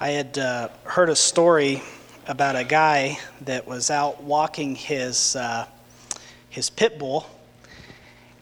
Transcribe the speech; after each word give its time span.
I 0.00 0.10
had 0.10 0.38
uh, 0.38 0.68
heard 0.82 1.08
a 1.08 1.14
story 1.14 1.80
about 2.26 2.56
a 2.56 2.64
guy 2.64 3.16
that 3.42 3.68
was 3.68 3.90
out 3.90 4.24
walking 4.24 4.74
his, 4.74 5.36
uh, 5.36 5.66
his 6.50 6.68
pit 6.68 6.98
bull. 6.98 7.26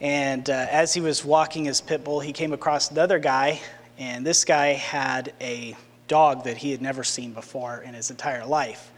And 0.01 0.49
uh, 0.49 0.67
as 0.71 0.95
he 0.95 1.03
was 1.03 1.23
walking 1.23 1.67
his 1.67 1.83
pit 1.83 2.05
bull, 2.05 2.21
he 2.21 2.33
came 2.33 2.55
across 2.55 2.91
another 2.91 3.19
guy. 3.19 3.61
And 3.99 4.25
this 4.25 4.47
guy 4.47 4.69
had 4.69 5.35
a 5.43 5.77
dog 6.09 6.45
that 6.45 6.57
he 6.57 6.71
had 6.71 6.81
never 6.81 7.05
seen 7.05 7.35
before 7.35 7.83
in 7.83 7.93
his 7.93 8.11
entire 8.11 8.47
life. 8.47 8.91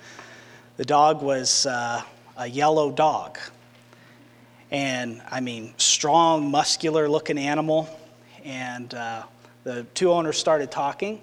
The 0.76 0.84
dog 0.84 1.22
was 1.22 1.66
uh, 1.66 2.02
a 2.36 2.46
yellow 2.46 2.92
dog. 2.92 3.36
And 4.70 5.20
I 5.28 5.40
mean, 5.40 5.74
strong, 5.76 6.52
muscular 6.52 7.08
looking 7.08 7.36
animal. 7.36 7.88
And 8.44 8.94
uh, 8.94 9.24
the 9.64 9.82
two 9.94 10.12
owners 10.12 10.38
started 10.38 10.70
talking 10.70 11.20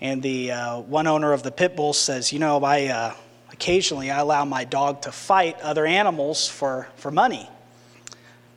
and 0.00 0.22
the 0.22 0.52
uh, 0.52 0.80
one 0.80 1.06
owner 1.06 1.32
of 1.32 1.42
the 1.42 1.50
pit 1.50 1.76
bull 1.76 1.92
says, 1.92 2.32
You 2.32 2.38
know, 2.38 2.62
I, 2.64 2.86
uh, 2.86 3.14
occasionally 3.52 4.10
I 4.10 4.18
allow 4.18 4.44
my 4.44 4.64
dog 4.64 5.02
to 5.02 5.12
fight 5.12 5.60
other 5.60 5.84
animals 5.86 6.48
for, 6.48 6.88
for 6.96 7.10
money. 7.10 7.48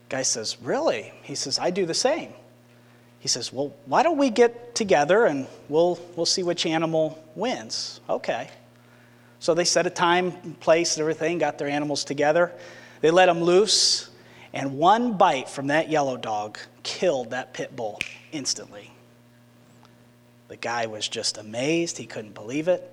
Guy 0.09 0.21
says, 0.21 0.57
Really? 0.61 1.13
He 1.23 1.35
says, 1.35 1.59
I 1.59 1.69
do 1.69 1.85
the 1.85 1.93
same. 1.93 2.33
He 3.19 3.27
says, 3.27 3.51
Well, 3.51 3.73
why 3.85 4.03
don't 4.03 4.17
we 4.17 4.29
get 4.29 4.75
together 4.75 5.25
and 5.25 5.47
we'll, 5.67 5.99
we'll 6.15 6.25
see 6.25 6.43
which 6.43 6.65
animal 6.65 7.21
wins? 7.35 7.99
Okay. 8.09 8.49
So 9.39 9.53
they 9.53 9.65
set 9.65 9.85
a 9.85 9.89
time, 9.89 10.55
place, 10.61 10.95
and 10.95 11.01
everything, 11.01 11.37
got 11.37 11.57
their 11.57 11.67
animals 11.67 12.05
together. 12.05 12.53
They 13.01 13.11
let 13.11 13.25
them 13.25 13.41
loose, 13.41 14.09
and 14.53 14.77
one 14.77 15.17
bite 15.17 15.49
from 15.49 15.67
that 15.67 15.89
yellow 15.89 16.15
dog 16.15 16.57
killed 16.83 17.31
that 17.31 17.53
pit 17.53 17.75
bull 17.75 17.99
instantly. 18.31 18.92
The 20.53 20.57
guy 20.57 20.85
was 20.85 21.07
just 21.07 21.39
amazed. 21.39 21.97
He 21.97 22.05
couldn't 22.05 22.35
believe 22.35 22.67
it. 22.67 22.87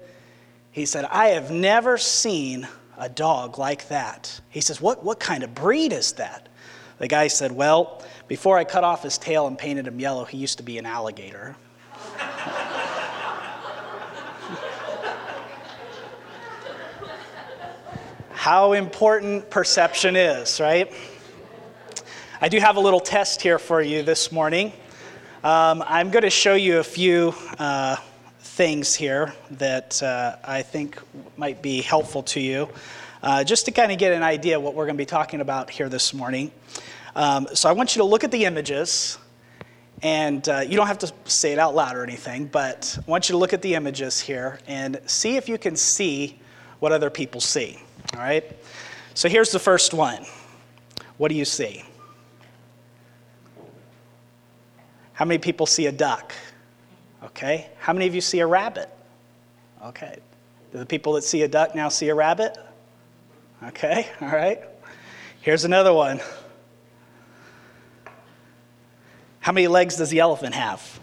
He 0.73 0.87
said, 0.87 1.05
I 1.05 1.27
have 1.33 1.51
never 1.51 1.99
seen 1.99 2.67
a 2.97 3.07
dog 3.07 3.59
like 3.59 3.89
that. 3.89 4.41
He 4.49 4.63
says, 4.63 4.80
What, 4.80 5.05
what 5.05 5.21
kind 5.21 5.43
of 5.43 5.55
breed 5.55 5.93
is 5.93 6.13
that? 6.13 6.49
The 6.97 7.07
guy 7.07 7.27
said, 7.27 7.52
Well, 7.52 8.02
before 8.29 8.57
I 8.57 8.65
cut 8.65 8.83
off 8.83 9.02
his 9.02 9.19
tail 9.19 9.47
and 9.47 9.59
painted 9.59 9.87
him 9.87 10.01
yellow, 10.01 10.25
he 10.25 10.39
used 10.39 10.57
to 10.57 10.63
be 10.63 10.79
an 10.79 10.87
alligator. 10.87 11.55
How 18.30 18.73
important 18.73 19.51
perception 19.51 20.17
is, 20.17 20.61
right? 20.61 20.91
I 22.41 22.49
do 22.49 22.59
have 22.59 22.77
a 22.77 22.80
little 22.80 23.01
test 23.01 23.43
here 23.43 23.59
for 23.59 23.83
you 23.83 24.02
this 24.02 24.33
morning. 24.33 24.73
Um, 25.43 25.83
I'm 25.87 26.10
going 26.10 26.24
to 26.24 26.29
show 26.29 26.52
you 26.52 26.80
a 26.80 26.85
few 26.85 27.33
uh, 27.59 27.96
things 28.41 28.95
here 28.95 29.33
that 29.52 30.02
uh, 30.02 30.37
I 30.45 30.60
think 30.60 31.01
might 31.38 31.63
be 31.63 31.80
helpful 31.80 32.23
to 32.24 32.41
you, 32.41 32.69
uh, 33.23 33.43
just 33.43 33.65
to 33.65 33.71
kind 33.71 33.91
of 33.91 33.96
get 33.96 34.13
an 34.13 34.23
idea 34.23 34.59
of 34.59 34.63
what 34.63 34.74
we're 34.74 34.85
going 34.85 34.99
to 34.99 35.01
be 35.01 35.07
talking 35.07 35.41
about 35.41 35.71
here 35.71 35.88
this 35.88 36.13
morning. 36.13 36.51
Um, 37.16 37.49
so 37.55 37.71
I 37.71 37.73
want 37.73 37.96
you 37.96 38.02
to 38.02 38.05
look 38.05 38.23
at 38.23 38.30
the 38.30 38.45
images, 38.45 39.16
and 40.02 40.46
uh, 40.46 40.59
you 40.59 40.77
don't 40.77 40.88
have 40.88 40.99
to 40.99 41.13
say 41.24 41.52
it 41.52 41.59
out 41.59 41.74
loud 41.74 41.96
or 41.96 42.02
anything, 42.02 42.45
but 42.45 42.99
I 42.99 43.11
want 43.11 43.30
you 43.30 43.33
to 43.33 43.38
look 43.38 43.55
at 43.55 43.63
the 43.63 43.74
images 43.77 44.21
here 44.21 44.59
and 44.66 45.01
see 45.07 45.37
if 45.37 45.49
you 45.49 45.57
can 45.57 45.74
see 45.74 46.38
what 46.80 46.93
other 46.93 47.09
people 47.09 47.41
see. 47.41 47.79
All 48.13 48.21
right? 48.21 48.45
So 49.15 49.27
here's 49.27 49.52
the 49.52 49.59
first 49.59 49.95
one. 49.95 50.27
What 51.16 51.30
do 51.30 51.35
you 51.35 51.46
see? 51.46 51.83
How 55.21 55.26
many 55.26 55.38
people 55.38 55.66
see 55.66 55.85
a 55.85 55.93
duck? 55.93 56.32
Okay. 57.23 57.68
How 57.79 57.93
many 57.93 58.07
of 58.07 58.15
you 58.15 58.23
see 58.23 58.40
a 58.40 58.46
rabbit? 58.46 58.88
Okay. 59.85 60.16
Do 60.73 60.79
the 60.79 60.87
people 60.87 61.12
that 61.12 61.24
see 61.24 61.43
a 61.43 61.49
duck 61.49 61.74
now 61.74 61.90
see 61.90 62.09
a 62.09 62.15
rabbit? 62.15 62.57
Okay, 63.62 64.09
all 64.22 64.28
right. 64.28 64.62
Here's 65.43 65.67
another 65.67 65.93
one. 65.93 66.21
How 69.41 69.53
many 69.53 69.69
legs 69.69 69.97
does 69.97 70.09
the 70.09 70.21
elephant 70.21 70.55
have? 70.55 71.00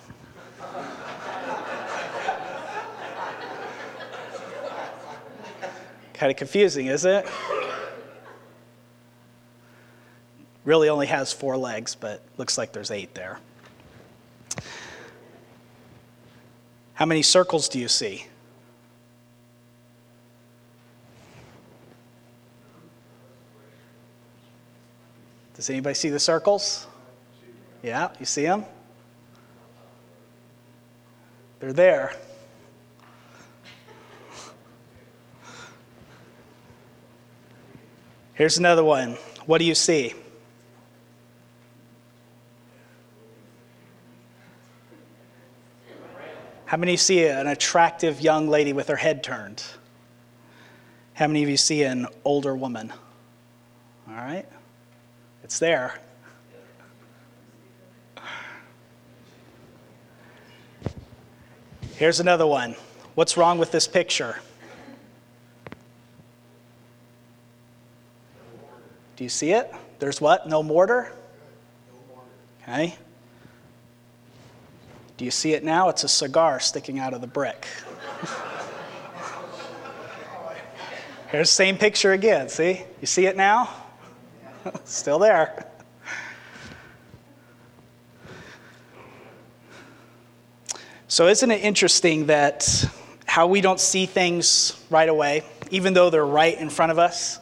kind 6.16 6.32
of 6.32 6.38
confusing, 6.38 6.88
isn't 6.88 7.12
it? 7.12 7.28
Really 10.66 10.90
only 10.90 11.06
has 11.06 11.32
four 11.32 11.56
legs, 11.56 11.94
but 11.94 12.24
looks 12.38 12.58
like 12.58 12.74
there's 12.74 12.90
eight 12.90 13.14
there. 13.14 13.38
How 16.98 17.06
many 17.06 17.22
circles 17.22 17.70
do 17.70 17.78
you 17.78 17.88
see? 17.88 18.26
Does 25.54 25.70
anybody 25.70 25.94
see 25.94 26.10
the 26.10 26.20
circles? 26.20 26.88
Yeah, 27.84 28.10
you 28.20 28.26
see 28.26 28.42
them? 28.42 28.66
They're 31.60 31.72
there. 31.72 32.14
Here's 38.34 38.58
another 38.58 38.84
one. 38.84 39.20
What 39.46 39.60
do 39.60 39.66
you 39.66 39.76
see? 39.76 40.16
How 46.68 46.76
many 46.76 46.98
see 46.98 47.26
an 47.26 47.48
attractive 47.48 48.20
young 48.20 48.50
lady 48.50 48.74
with 48.74 48.90
her 48.90 48.98
head 48.98 49.24
turned? 49.24 49.64
How 51.14 51.28
many 51.28 51.42
of 51.42 51.48
you 51.48 51.56
see 51.56 51.84
an 51.84 52.08
older 52.26 52.58
woman? 52.58 52.92
All 54.10 54.16
right? 54.16 54.46
It's 55.46 55.60
there. 55.60 55.98
Here's 61.96 62.20
another 62.20 62.46
one. 62.46 62.76
What's 63.16 63.38
wrong 63.38 63.60
with 63.60 63.72
this 63.72 63.88
picture? 63.88 64.36
Do 69.16 69.24
you 69.24 69.30
see 69.30 69.52
it? 69.52 69.74
There's 70.00 70.20
what? 70.20 70.50
No 70.50 70.62
mortar? 70.62 71.14
Okay. 72.62 72.94
Do 75.18 75.26
you 75.26 75.32
see 75.32 75.54
it 75.54 75.64
now? 75.64 75.90
It's 75.90 76.04
a 76.04 76.08
cigar 76.08 76.60
sticking 76.60 77.00
out 77.00 77.16
of 77.16 77.22
the 77.22 77.28
brick. 77.28 77.66
Here's 81.30 81.50
the 81.50 81.56
same 81.56 81.78
picture 81.78 82.14
again. 82.14 82.48
See? 82.50 82.84
You 83.02 83.08
see 83.08 83.26
it 83.26 83.36
now? 83.36 83.70
Still 84.86 85.20
there. 85.20 85.68
So, 91.08 91.28
isn't 91.28 91.50
it 91.50 91.64
interesting 91.64 92.28
that 92.28 92.86
how 93.26 93.48
we 93.48 93.60
don't 93.60 93.80
see 93.80 94.06
things 94.06 94.80
right 94.90 95.10
away, 95.10 95.44
even 95.72 95.94
though 95.94 96.10
they're 96.12 96.26
right 96.26 96.58
in 96.58 96.70
front 96.70 96.92
of 96.92 97.00
us? 97.00 97.40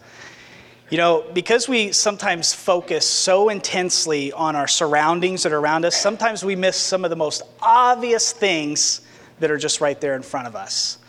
You 0.92 1.00
know, 1.00 1.26
because 1.34 1.68
we 1.68 1.92
sometimes 1.92 2.54
focus 2.54 3.10
so 3.10 3.50
intensely 3.50 4.32
on 4.32 4.56
our 4.56 4.68
surroundings 4.68 5.42
that 5.42 5.52
are 5.52 5.58
around 5.58 5.84
us, 5.84 5.96
sometimes 5.96 6.46
we 6.46 6.56
miss 6.56 6.78
some 6.78 7.04
of 7.04 7.10
the 7.10 7.16
most 7.16 7.42
obvious 7.60 8.32
things 8.32 9.02
that 9.40 9.50
are 9.50 9.58
just 9.58 9.82
right 9.82 10.00
there 10.00 10.16
in 10.16 10.22
front 10.22 10.46
of 10.46 10.56
us. 10.56 11.00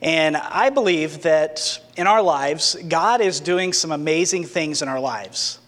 And 0.00 0.34
I 0.34 0.70
believe 0.70 1.22
that 1.22 1.78
in 1.98 2.06
our 2.06 2.22
lives, 2.22 2.74
God 2.88 3.20
is 3.20 3.38
doing 3.38 3.74
some 3.74 3.92
amazing 3.92 4.44
things 4.44 4.80
in 4.80 4.88
our 4.88 4.98
lives. 4.98 5.58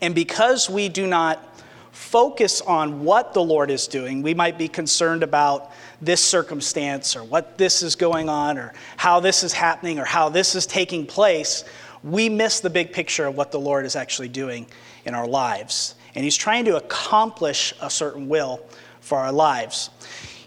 And 0.00 0.12
because 0.12 0.68
we 0.68 0.88
do 0.88 1.06
not 1.06 1.60
focus 1.92 2.60
on 2.60 3.04
what 3.04 3.34
the 3.34 3.42
Lord 3.42 3.70
is 3.70 3.86
doing, 3.86 4.20
we 4.20 4.34
might 4.34 4.58
be 4.58 4.66
concerned 4.66 5.22
about 5.22 5.70
this 6.00 6.24
circumstance 6.24 7.14
or 7.14 7.22
what 7.22 7.56
this 7.56 7.84
is 7.84 7.94
going 7.94 8.28
on 8.28 8.58
or 8.58 8.72
how 8.96 9.20
this 9.20 9.44
is 9.44 9.52
happening 9.52 10.00
or 10.00 10.04
how 10.04 10.28
this 10.28 10.56
is 10.56 10.66
taking 10.66 11.06
place 11.06 11.64
we 12.02 12.28
miss 12.28 12.60
the 12.60 12.70
big 12.70 12.92
picture 12.92 13.26
of 13.26 13.36
what 13.36 13.52
the 13.52 13.60
Lord 13.60 13.84
is 13.84 13.96
actually 13.96 14.28
doing 14.28 14.66
in 15.04 15.14
our 15.14 15.26
lives. 15.26 15.94
And 16.14 16.24
He's 16.24 16.36
trying 16.36 16.64
to 16.66 16.76
accomplish 16.76 17.74
a 17.80 17.90
certain 17.90 18.28
will 18.28 18.60
for 19.00 19.18
our 19.18 19.32
lives. 19.32 19.90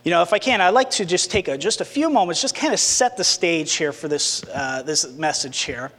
You 0.03 0.12
know, 0.12 0.21
if 0.24 0.33
I 0.33 0.39
can, 0.39 0.62
I'd 0.62 0.69
like 0.69 0.89
to 0.92 1.06
just 1.06 1.30
take 1.30 1.48
a, 1.48 1.57
just 1.57 1.80
a 1.80 1.86
few 1.86 2.09
moments, 2.09 2.42
just 2.42 2.56
kind 2.56 2.74
of 2.74 2.80
set 2.80 3.18
the 3.18 3.24
stage 3.24 3.74
here 3.74 3.92
for 3.92 4.07
this, 4.07 4.44
uh, 4.53 4.81
this 4.83 5.07
message 5.13 5.62
here. 5.62 5.92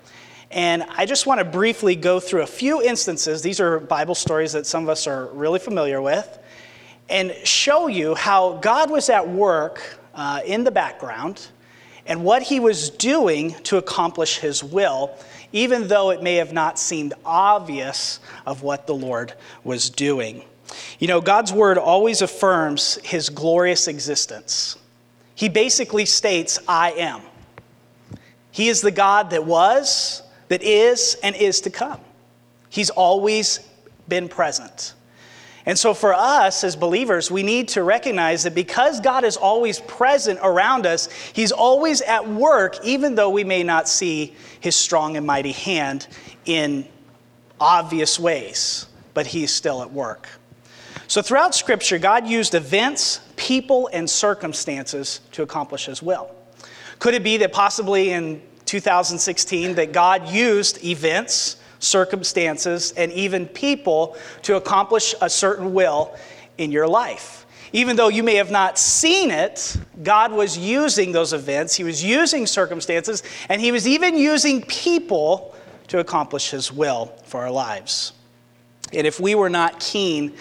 And 0.50 0.82
I 0.90 1.06
just 1.06 1.26
want 1.26 1.38
to 1.38 1.44
briefly 1.44 1.96
go 1.96 2.20
through 2.20 2.43
a 2.43 2.46
few 2.46 2.82
instances. 2.82 3.43
These 3.43 3.60
are 3.60 3.78
Bible 3.78 4.14
stories 4.14 4.52
that 4.52 4.66
some 4.66 4.82
of 4.82 4.88
us 4.88 5.06
are 5.06 5.26
really 5.28 5.58
familiar 5.58 6.02
with, 6.02 6.38
and 7.08 7.32
show 7.44 7.87
you 7.87 8.14
how 8.14 8.55
God 8.55 8.90
was 8.90 9.08
at 9.08 9.26
work 9.26 9.98
uh, 10.14 10.40
in 10.44 10.64
the 10.64 10.70
background 10.70 11.48
and 12.06 12.25
what 12.25 12.43
he 12.43 12.60
was 12.60 12.90
doing 12.90 13.55
to 13.62 13.76
accomplish 13.76 14.38
his 14.38 14.64
will 14.64 15.16
even 15.52 15.88
though 15.88 16.10
it 16.10 16.22
may 16.22 16.37
have 16.37 16.52
not 16.52 16.78
seemed 16.78 17.14
obvious 17.25 18.20
of 18.46 18.62
what 18.62 18.87
the 18.87 18.94
Lord 18.94 19.34
was 19.64 19.90
doing. 19.90 20.43
You 20.99 21.08
know, 21.08 21.20
God's 21.20 21.52
word 21.52 21.78
always 21.78 22.22
affirms 22.22 22.96
his 23.02 23.28
glorious 23.28 23.88
existence. 23.88 24.76
he 25.34 25.49
basically 25.49 26.06
states, 26.06 26.58
I 26.69 26.93
am. 26.93 27.20
He 28.50 28.69
is 28.69 28.81
the 28.81 28.90
God 28.90 29.31
that 29.31 29.44
was, 29.44 30.22
that 30.49 30.62
is, 30.62 31.16
and 31.22 31.34
is 31.34 31.62
to 31.62 31.70
come. 31.70 32.00
He's 32.69 32.90
always 32.90 33.60
been 34.08 34.28
present. 34.28 34.94
And 35.64 35.78
so, 35.78 35.94
for 35.94 36.12
us 36.12 36.64
as 36.64 36.74
believers, 36.74 37.30
we 37.30 37.42
need 37.42 37.68
to 37.68 37.84
recognize 37.84 38.42
that 38.42 38.54
because 38.54 39.00
God 39.00 39.22
is 39.22 39.36
always 39.36 39.78
present 39.80 40.40
around 40.42 40.86
us, 40.86 41.08
He's 41.32 41.52
always 41.52 42.00
at 42.02 42.28
work, 42.28 42.84
even 42.84 43.14
though 43.14 43.30
we 43.30 43.44
may 43.44 43.62
not 43.62 43.88
see 43.88 44.34
His 44.58 44.74
strong 44.74 45.16
and 45.16 45.24
mighty 45.24 45.52
hand 45.52 46.08
in 46.46 46.86
obvious 47.60 48.18
ways, 48.18 48.86
but 49.14 49.26
He's 49.26 49.52
still 49.52 49.82
at 49.82 49.92
work. 49.92 50.28
So, 51.06 51.22
throughout 51.22 51.54
Scripture, 51.54 51.98
God 51.98 52.26
used 52.26 52.54
events, 52.54 53.20
people, 53.36 53.88
and 53.92 54.10
circumstances 54.10 55.20
to 55.32 55.42
accomplish 55.42 55.86
His 55.86 56.02
will. 56.02 56.34
Could 56.98 57.14
it 57.14 57.22
be 57.22 57.36
that 57.36 57.52
possibly 57.52 58.10
in 58.10 58.42
2016 58.64 59.74
that 59.74 59.92
God 59.92 60.28
used 60.28 60.84
events, 60.84 61.56
circumstances, 61.82 62.93
and 62.96 63.12
even 63.12 63.46
people 63.46 64.17
to 64.43 64.56
accomplish 64.56 65.14
a 65.20 65.29
certain 65.29 65.75
will 65.75 66.14
in 66.58 66.70
your 66.70 66.87
life. 66.87 67.44
Even 67.73 67.96
though 67.96 68.08
you 68.08 68.23
may 68.23 68.34
have 68.37 68.50
not 68.50 68.79
seen 68.79 69.31
it, 69.31 69.76
God 70.02 70.32
was 70.32 70.58
using 70.58 71.12
those 71.12 71.32
events, 71.32 71.75
He 71.75 71.84
was 71.84 72.05
using 72.05 72.46
circumstances, 72.46 73.23
and 73.49 73.61
He 73.61 73.73
was 73.73 73.88
even 73.88 74.17
using 74.17 74.62
people 74.62 75.55
to 75.88 75.99
accomplish 75.99 76.50
His 76.50 76.73
will 76.73 77.06
for 77.25 77.40
our 77.40 77.50
lives. 77.50 78.12
And 78.93 79.06
if 79.06 79.19
we 79.19 79.34
were 79.34 79.50
not 79.50 79.81
keen 79.81 80.34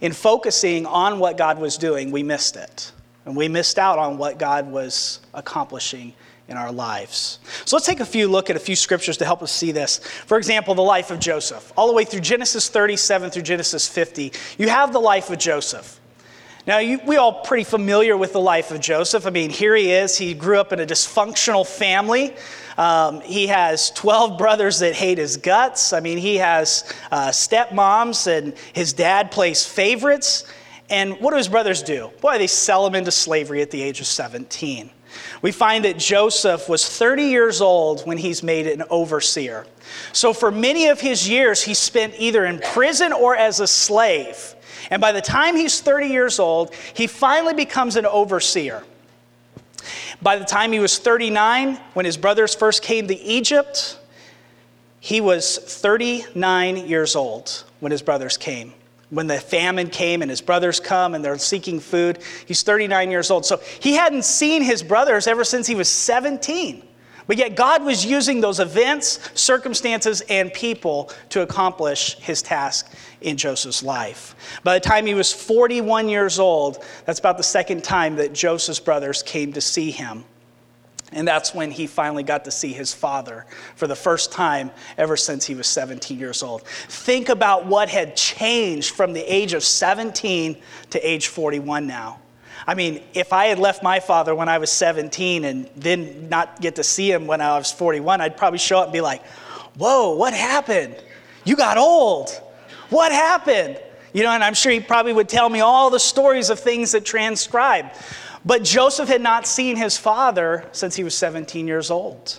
in 0.00 0.12
focusing 0.12 0.86
on 0.86 1.18
what 1.18 1.36
God 1.36 1.58
was 1.58 1.76
doing, 1.76 2.10
we 2.10 2.22
missed 2.22 2.56
it. 2.56 2.92
And 3.24 3.36
we 3.36 3.48
missed 3.48 3.78
out 3.78 3.98
on 3.98 4.18
what 4.18 4.38
God 4.38 4.70
was 4.70 5.20
accomplishing 5.34 6.14
in 6.48 6.56
our 6.56 6.70
lives. 6.70 7.38
So 7.64 7.76
let's 7.76 7.86
take 7.86 8.00
a 8.00 8.06
few 8.06 8.28
look 8.28 8.50
at 8.50 8.56
a 8.56 8.60
few 8.60 8.76
scriptures 8.76 9.16
to 9.18 9.24
help 9.24 9.42
us 9.42 9.50
see 9.50 9.72
this. 9.72 9.98
For 10.26 10.38
example, 10.38 10.74
the 10.74 10.82
life 10.82 11.10
of 11.10 11.18
Joseph. 11.18 11.72
All 11.76 11.88
the 11.88 11.92
way 11.92 12.04
through 12.04 12.20
Genesis 12.20 12.68
37 12.68 13.30
through 13.30 13.42
Genesis 13.42 13.88
50, 13.88 14.32
you 14.58 14.68
have 14.68 14.92
the 14.92 15.00
life 15.00 15.30
of 15.30 15.38
Joseph. 15.38 16.00
Now, 16.66 16.78
you, 16.78 16.98
we 17.06 17.16
all 17.16 17.44
pretty 17.44 17.62
familiar 17.62 18.16
with 18.16 18.32
the 18.32 18.40
life 18.40 18.72
of 18.72 18.80
Joseph. 18.80 19.24
I 19.24 19.30
mean, 19.30 19.50
here 19.50 19.76
he 19.76 19.92
is. 19.92 20.18
He 20.18 20.34
grew 20.34 20.58
up 20.58 20.72
in 20.72 20.80
a 20.80 20.86
dysfunctional 20.86 21.64
family. 21.64 22.34
Um, 22.76 23.20
he 23.20 23.46
has 23.46 23.92
12 23.92 24.36
brothers 24.36 24.80
that 24.80 24.94
hate 24.94 25.18
his 25.18 25.36
guts. 25.36 25.92
I 25.92 26.00
mean, 26.00 26.18
he 26.18 26.36
has 26.36 26.92
uh, 27.12 27.28
stepmoms, 27.28 28.26
and 28.26 28.52
his 28.72 28.92
dad 28.92 29.30
plays 29.30 29.64
favorites. 29.64 30.44
And 30.90 31.20
what 31.20 31.30
do 31.30 31.36
his 31.36 31.48
brothers 31.48 31.82
do? 31.82 32.10
Boy, 32.20 32.38
they 32.38 32.48
sell 32.48 32.84
him 32.84 32.96
into 32.96 33.12
slavery 33.12 33.62
at 33.62 33.70
the 33.70 33.80
age 33.80 34.00
of 34.00 34.06
17. 34.06 34.90
We 35.42 35.52
find 35.52 35.84
that 35.84 35.98
Joseph 35.98 36.68
was 36.68 36.88
30 36.88 37.24
years 37.24 37.60
old 37.60 38.02
when 38.06 38.18
he's 38.18 38.42
made 38.42 38.66
an 38.66 38.82
overseer. 38.90 39.66
So, 40.12 40.32
for 40.32 40.50
many 40.50 40.88
of 40.88 41.00
his 41.00 41.28
years, 41.28 41.62
he 41.62 41.74
spent 41.74 42.14
either 42.18 42.44
in 42.44 42.58
prison 42.58 43.12
or 43.12 43.36
as 43.36 43.60
a 43.60 43.66
slave. 43.66 44.54
And 44.90 45.00
by 45.00 45.12
the 45.12 45.20
time 45.20 45.56
he's 45.56 45.80
30 45.80 46.08
years 46.08 46.38
old, 46.38 46.74
he 46.94 47.06
finally 47.06 47.54
becomes 47.54 47.96
an 47.96 48.06
overseer. 48.06 48.82
By 50.22 50.36
the 50.36 50.44
time 50.44 50.72
he 50.72 50.78
was 50.78 50.98
39, 50.98 51.76
when 51.94 52.04
his 52.04 52.16
brothers 52.16 52.54
first 52.54 52.82
came 52.82 53.06
to 53.08 53.14
Egypt, 53.14 53.98
he 55.00 55.20
was 55.20 55.58
39 55.58 56.76
years 56.88 57.14
old 57.14 57.64
when 57.80 57.92
his 57.92 58.02
brothers 58.02 58.36
came 58.36 58.72
when 59.10 59.26
the 59.26 59.38
famine 59.38 59.88
came 59.88 60.22
and 60.22 60.30
his 60.30 60.40
brothers 60.40 60.80
come 60.80 61.14
and 61.14 61.24
they're 61.24 61.38
seeking 61.38 61.80
food. 61.80 62.18
He's 62.46 62.62
39 62.62 63.10
years 63.10 63.30
old. 63.30 63.46
So 63.46 63.60
he 63.80 63.94
hadn't 63.94 64.24
seen 64.24 64.62
his 64.62 64.82
brothers 64.82 65.26
ever 65.26 65.44
since 65.44 65.66
he 65.66 65.74
was 65.74 65.88
17. 65.88 66.82
But 67.26 67.38
yet 67.38 67.56
God 67.56 67.84
was 67.84 68.06
using 68.06 68.40
those 68.40 68.60
events, 68.60 69.30
circumstances, 69.34 70.20
and 70.28 70.52
people 70.52 71.10
to 71.30 71.42
accomplish 71.42 72.16
his 72.18 72.40
task 72.40 72.92
in 73.20 73.36
Joseph's 73.36 73.82
life. 73.82 74.60
By 74.62 74.74
the 74.74 74.80
time 74.80 75.06
he 75.06 75.14
was 75.14 75.32
41 75.32 76.08
years 76.08 76.38
old, 76.38 76.84
that's 77.04 77.18
about 77.18 77.36
the 77.36 77.42
second 77.42 77.82
time 77.82 78.16
that 78.16 78.32
Joseph's 78.32 78.78
brothers 78.78 79.22
came 79.24 79.52
to 79.54 79.60
see 79.60 79.90
him. 79.90 80.24
And 81.16 81.26
that's 81.26 81.54
when 81.54 81.70
he 81.70 81.86
finally 81.86 82.22
got 82.22 82.44
to 82.44 82.50
see 82.50 82.74
his 82.74 82.92
father 82.92 83.46
for 83.74 83.86
the 83.86 83.96
first 83.96 84.32
time 84.32 84.70
ever 84.98 85.16
since 85.16 85.46
he 85.46 85.54
was 85.54 85.66
17 85.66 86.18
years 86.18 86.42
old. 86.42 86.62
Think 86.62 87.30
about 87.30 87.64
what 87.64 87.88
had 87.88 88.16
changed 88.16 88.94
from 88.94 89.14
the 89.14 89.22
age 89.22 89.54
of 89.54 89.64
17 89.64 90.58
to 90.90 90.98
age 91.00 91.28
41 91.28 91.86
now. 91.86 92.18
I 92.66 92.74
mean, 92.74 93.02
if 93.14 93.32
I 93.32 93.46
had 93.46 93.58
left 93.58 93.82
my 93.82 93.98
father 93.98 94.34
when 94.34 94.50
I 94.50 94.58
was 94.58 94.70
17 94.70 95.46
and 95.46 95.70
then 95.74 96.28
not 96.28 96.60
get 96.60 96.76
to 96.76 96.84
see 96.84 97.10
him 97.10 97.26
when 97.26 97.40
I 97.40 97.56
was 97.56 97.72
41, 97.72 98.20
I'd 98.20 98.36
probably 98.36 98.58
show 98.58 98.80
up 98.80 98.84
and 98.84 98.92
be 98.92 99.00
like, 99.00 99.24
Whoa, 99.78 100.16
what 100.16 100.34
happened? 100.34 101.02
You 101.46 101.56
got 101.56 101.78
old. 101.78 102.28
What 102.90 103.10
happened? 103.10 103.80
You 104.12 104.22
know, 104.22 104.30
and 104.30 104.44
I'm 104.44 104.54
sure 104.54 104.70
he 104.70 104.80
probably 104.80 105.14
would 105.14 105.30
tell 105.30 105.48
me 105.48 105.60
all 105.60 105.88
the 105.88 106.00
stories 106.00 106.50
of 106.50 106.60
things 106.60 106.92
that 106.92 107.06
transcribed. 107.06 107.96
But 108.46 108.62
Joseph 108.62 109.08
had 109.08 109.20
not 109.20 109.44
seen 109.44 109.76
his 109.76 109.98
father 109.98 110.64
since 110.70 110.94
he 110.94 111.02
was 111.02 111.16
17 111.16 111.66
years 111.66 111.90
old. 111.90 112.38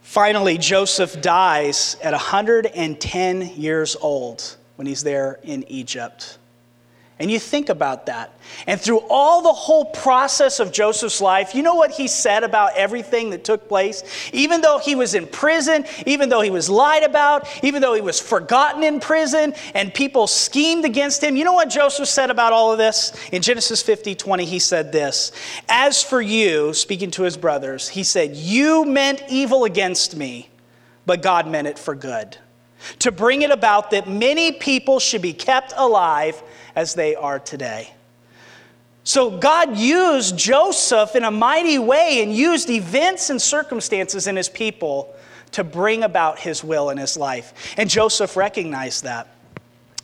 Finally, 0.00 0.58
Joseph 0.58 1.20
dies 1.20 1.96
at 2.02 2.12
110 2.12 3.42
years 3.56 3.96
old 4.00 4.56
when 4.76 4.86
he's 4.86 5.02
there 5.02 5.40
in 5.42 5.64
Egypt. 5.68 6.38
And 7.18 7.30
you 7.30 7.38
think 7.38 7.70
about 7.70 8.06
that. 8.06 8.38
And 8.66 8.78
through 8.78 9.00
all 9.08 9.40
the 9.40 9.52
whole 9.52 9.86
process 9.86 10.60
of 10.60 10.70
Joseph's 10.70 11.22
life, 11.22 11.54
you 11.54 11.62
know 11.62 11.74
what 11.74 11.90
he 11.90 12.08
said 12.08 12.44
about 12.44 12.76
everything 12.76 13.30
that 13.30 13.42
took 13.42 13.68
place? 13.68 14.02
Even 14.34 14.60
though 14.60 14.78
he 14.78 14.94
was 14.94 15.14
in 15.14 15.26
prison, 15.26 15.86
even 16.04 16.28
though 16.28 16.42
he 16.42 16.50
was 16.50 16.68
lied 16.68 17.04
about, 17.04 17.48
even 17.64 17.80
though 17.80 17.94
he 17.94 18.02
was 18.02 18.20
forgotten 18.20 18.82
in 18.82 19.00
prison 19.00 19.54
and 19.72 19.94
people 19.94 20.26
schemed 20.26 20.84
against 20.84 21.24
him, 21.24 21.36
you 21.36 21.44
know 21.44 21.54
what 21.54 21.70
Joseph 21.70 22.06
said 22.06 22.30
about 22.30 22.52
all 22.52 22.70
of 22.70 22.76
this? 22.76 23.14
In 23.32 23.40
Genesis 23.40 23.80
50 23.80 24.14
20, 24.14 24.44
he 24.44 24.58
said 24.58 24.92
this 24.92 25.32
As 25.70 26.02
for 26.02 26.20
you, 26.20 26.74
speaking 26.74 27.10
to 27.12 27.22
his 27.22 27.38
brothers, 27.38 27.88
he 27.88 28.04
said, 28.04 28.36
You 28.36 28.84
meant 28.84 29.22
evil 29.30 29.64
against 29.64 30.14
me, 30.14 30.50
but 31.06 31.22
God 31.22 31.48
meant 31.48 31.66
it 31.66 31.78
for 31.78 31.94
good, 31.94 32.36
to 32.98 33.10
bring 33.10 33.40
it 33.40 33.50
about 33.50 33.90
that 33.92 34.06
many 34.06 34.52
people 34.52 35.00
should 35.00 35.22
be 35.22 35.32
kept 35.32 35.72
alive 35.78 36.42
as 36.76 36.94
they 36.94 37.16
are 37.16 37.40
today. 37.40 37.92
So 39.02 39.38
God 39.38 39.76
used 39.76 40.36
Joseph 40.36 41.16
in 41.16 41.24
a 41.24 41.30
mighty 41.30 41.78
way 41.78 42.22
and 42.22 42.34
used 42.34 42.68
events 42.68 43.30
and 43.30 43.40
circumstances 43.40 44.26
in 44.26 44.36
his 44.36 44.48
people 44.48 45.14
to 45.52 45.64
bring 45.64 46.02
about 46.02 46.38
his 46.38 46.62
will 46.62 46.90
in 46.90 46.98
his 46.98 47.16
life. 47.16 47.74
And 47.78 47.88
Joseph 47.88 48.36
recognized 48.36 49.04
that. 49.04 49.28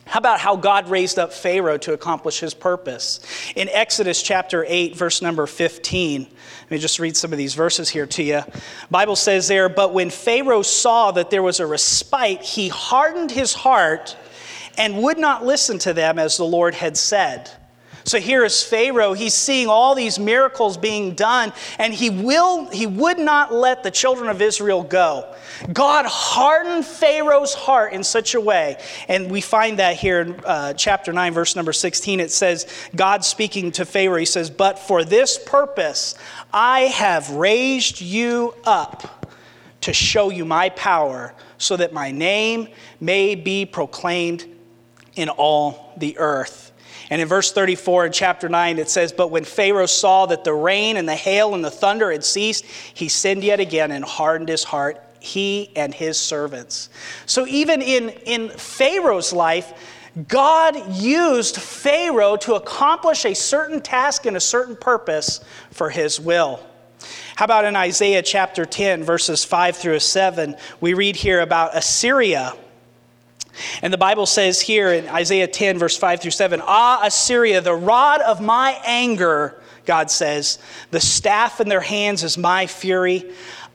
How 0.06 0.18
about 0.18 0.40
how 0.40 0.56
God 0.56 0.88
raised 0.88 1.18
up 1.18 1.32
Pharaoh 1.32 1.78
to 1.78 1.94
accomplish 1.94 2.40
his 2.40 2.54
purpose? 2.54 3.20
In 3.56 3.68
Exodus 3.70 4.22
chapter 4.22 4.64
8, 4.68 4.96
verse 4.96 5.22
number 5.22 5.46
15, 5.46 6.22
let 6.22 6.70
me 6.70 6.78
just 6.78 6.98
read 6.98 7.16
some 7.16 7.32
of 7.32 7.38
these 7.38 7.54
verses 7.54 7.88
here 7.88 8.06
to 8.06 8.22
you. 8.22 8.42
Bible 8.90 9.16
says 9.16 9.48
there, 9.48 9.68
but 9.68 9.92
when 9.92 10.10
Pharaoh 10.10 10.62
saw 10.62 11.12
that 11.12 11.30
there 11.30 11.42
was 11.42 11.60
a 11.60 11.66
respite, 11.66 12.42
he 12.42 12.68
hardened 12.68 13.30
his 13.30 13.52
heart 13.52 14.16
and 14.78 15.02
would 15.02 15.18
not 15.18 15.44
listen 15.44 15.78
to 15.80 15.92
them 15.92 16.18
as 16.18 16.36
the 16.36 16.44
Lord 16.44 16.74
had 16.74 16.96
said. 16.96 17.50
So 18.04 18.18
here 18.18 18.44
is 18.44 18.62
Pharaoh. 18.62 19.12
He's 19.12 19.34
seeing 19.34 19.68
all 19.68 19.94
these 19.94 20.18
miracles 20.18 20.76
being 20.76 21.14
done, 21.14 21.52
and 21.78 21.94
he 21.94 22.10
will 22.10 22.66
he 22.70 22.86
would 22.86 23.18
not 23.18 23.52
let 23.52 23.82
the 23.82 23.90
children 23.90 24.28
of 24.28 24.42
Israel 24.42 24.82
go. 24.82 25.32
God 25.72 26.06
hardened 26.06 26.84
Pharaoh's 26.84 27.54
heart 27.54 27.92
in 27.92 28.02
such 28.02 28.34
a 28.34 28.40
way, 28.40 28.78
and 29.08 29.30
we 29.30 29.40
find 29.40 29.78
that 29.78 29.96
here 29.96 30.20
in 30.20 30.40
uh, 30.44 30.72
chapter 30.74 31.12
9, 31.12 31.32
verse 31.32 31.54
number 31.54 31.72
16. 31.72 32.18
It 32.18 32.32
says, 32.32 32.66
God 32.96 33.24
speaking 33.24 33.70
to 33.72 33.84
Pharaoh, 33.84 34.18
he 34.18 34.24
says, 34.24 34.50
But 34.50 34.78
for 34.78 35.04
this 35.04 35.38
purpose 35.38 36.16
I 36.52 36.80
have 36.82 37.30
raised 37.30 38.00
you 38.00 38.54
up 38.64 39.28
to 39.82 39.92
show 39.92 40.30
you 40.30 40.44
my 40.44 40.70
power, 40.70 41.34
so 41.58 41.76
that 41.76 41.92
my 41.92 42.10
name 42.10 42.68
may 43.00 43.36
be 43.36 43.64
proclaimed 43.64 44.46
in 45.14 45.28
all 45.28 45.92
the 45.96 46.18
earth. 46.18 46.72
And 47.10 47.20
in 47.20 47.28
verse 47.28 47.52
34 47.52 48.06
in 48.06 48.12
chapter 48.12 48.48
9, 48.48 48.78
it 48.78 48.88
says, 48.88 49.12
But 49.12 49.30
when 49.30 49.44
Pharaoh 49.44 49.86
saw 49.86 50.26
that 50.26 50.44
the 50.44 50.54
rain 50.54 50.96
and 50.96 51.08
the 51.08 51.14
hail 51.14 51.54
and 51.54 51.64
the 51.64 51.70
thunder 51.70 52.10
had 52.10 52.24
ceased, 52.24 52.64
he 52.64 53.08
sinned 53.08 53.44
yet 53.44 53.60
again 53.60 53.90
and 53.90 54.04
hardened 54.04 54.48
his 54.48 54.64
heart, 54.64 54.98
he 55.20 55.70
and 55.76 55.92
his 55.92 56.18
servants. 56.18 56.88
So 57.26 57.46
even 57.46 57.82
in, 57.82 58.10
in 58.24 58.48
Pharaoh's 58.48 59.32
life, 59.32 59.72
God 60.28 60.94
used 60.94 61.56
Pharaoh 61.56 62.36
to 62.38 62.54
accomplish 62.54 63.24
a 63.24 63.34
certain 63.34 63.80
task 63.80 64.26
and 64.26 64.36
a 64.36 64.40
certain 64.40 64.76
purpose 64.76 65.40
for 65.70 65.90
his 65.90 66.20
will. 66.20 66.60
How 67.36 67.46
about 67.46 67.64
in 67.64 67.76
Isaiah 67.76 68.22
chapter 68.22 68.64
10, 68.64 69.04
verses 69.04 69.44
5 69.44 69.76
through 69.76 70.00
7? 70.00 70.56
We 70.80 70.94
read 70.94 71.16
here 71.16 71.40
about 71.40 71.76
Assyria 71.76 72.54
And 73.82 73.92
the 73.92 73.98
Bible 73.98 74.26
says 74.26 74.60
here 74.60 74.92
in 74.92 75.08
Isaiah 75.08 75.46
10, 75.46 75.78
verse 75.78 75.96
5 75.96 76.20
through 76.20 76.30
7 76.30 76.60
Ah, 76.64 77.04
Assyria, 77.04 77.60
the 77.60 77.74
rod 77.74 78.20
of 78.20 78.40
my 78.40 78.80
anger, 78.84 79.60
God 79.84 80.10
says, 80.10 80.58
the 80.90 81.00
staff 81.00 81.60
in 81.60 81.68
their 81.68 81.80
hands 81.80 82.22
is 82.22 82.38
my 82.38 82.66
fury. 82.66 83.32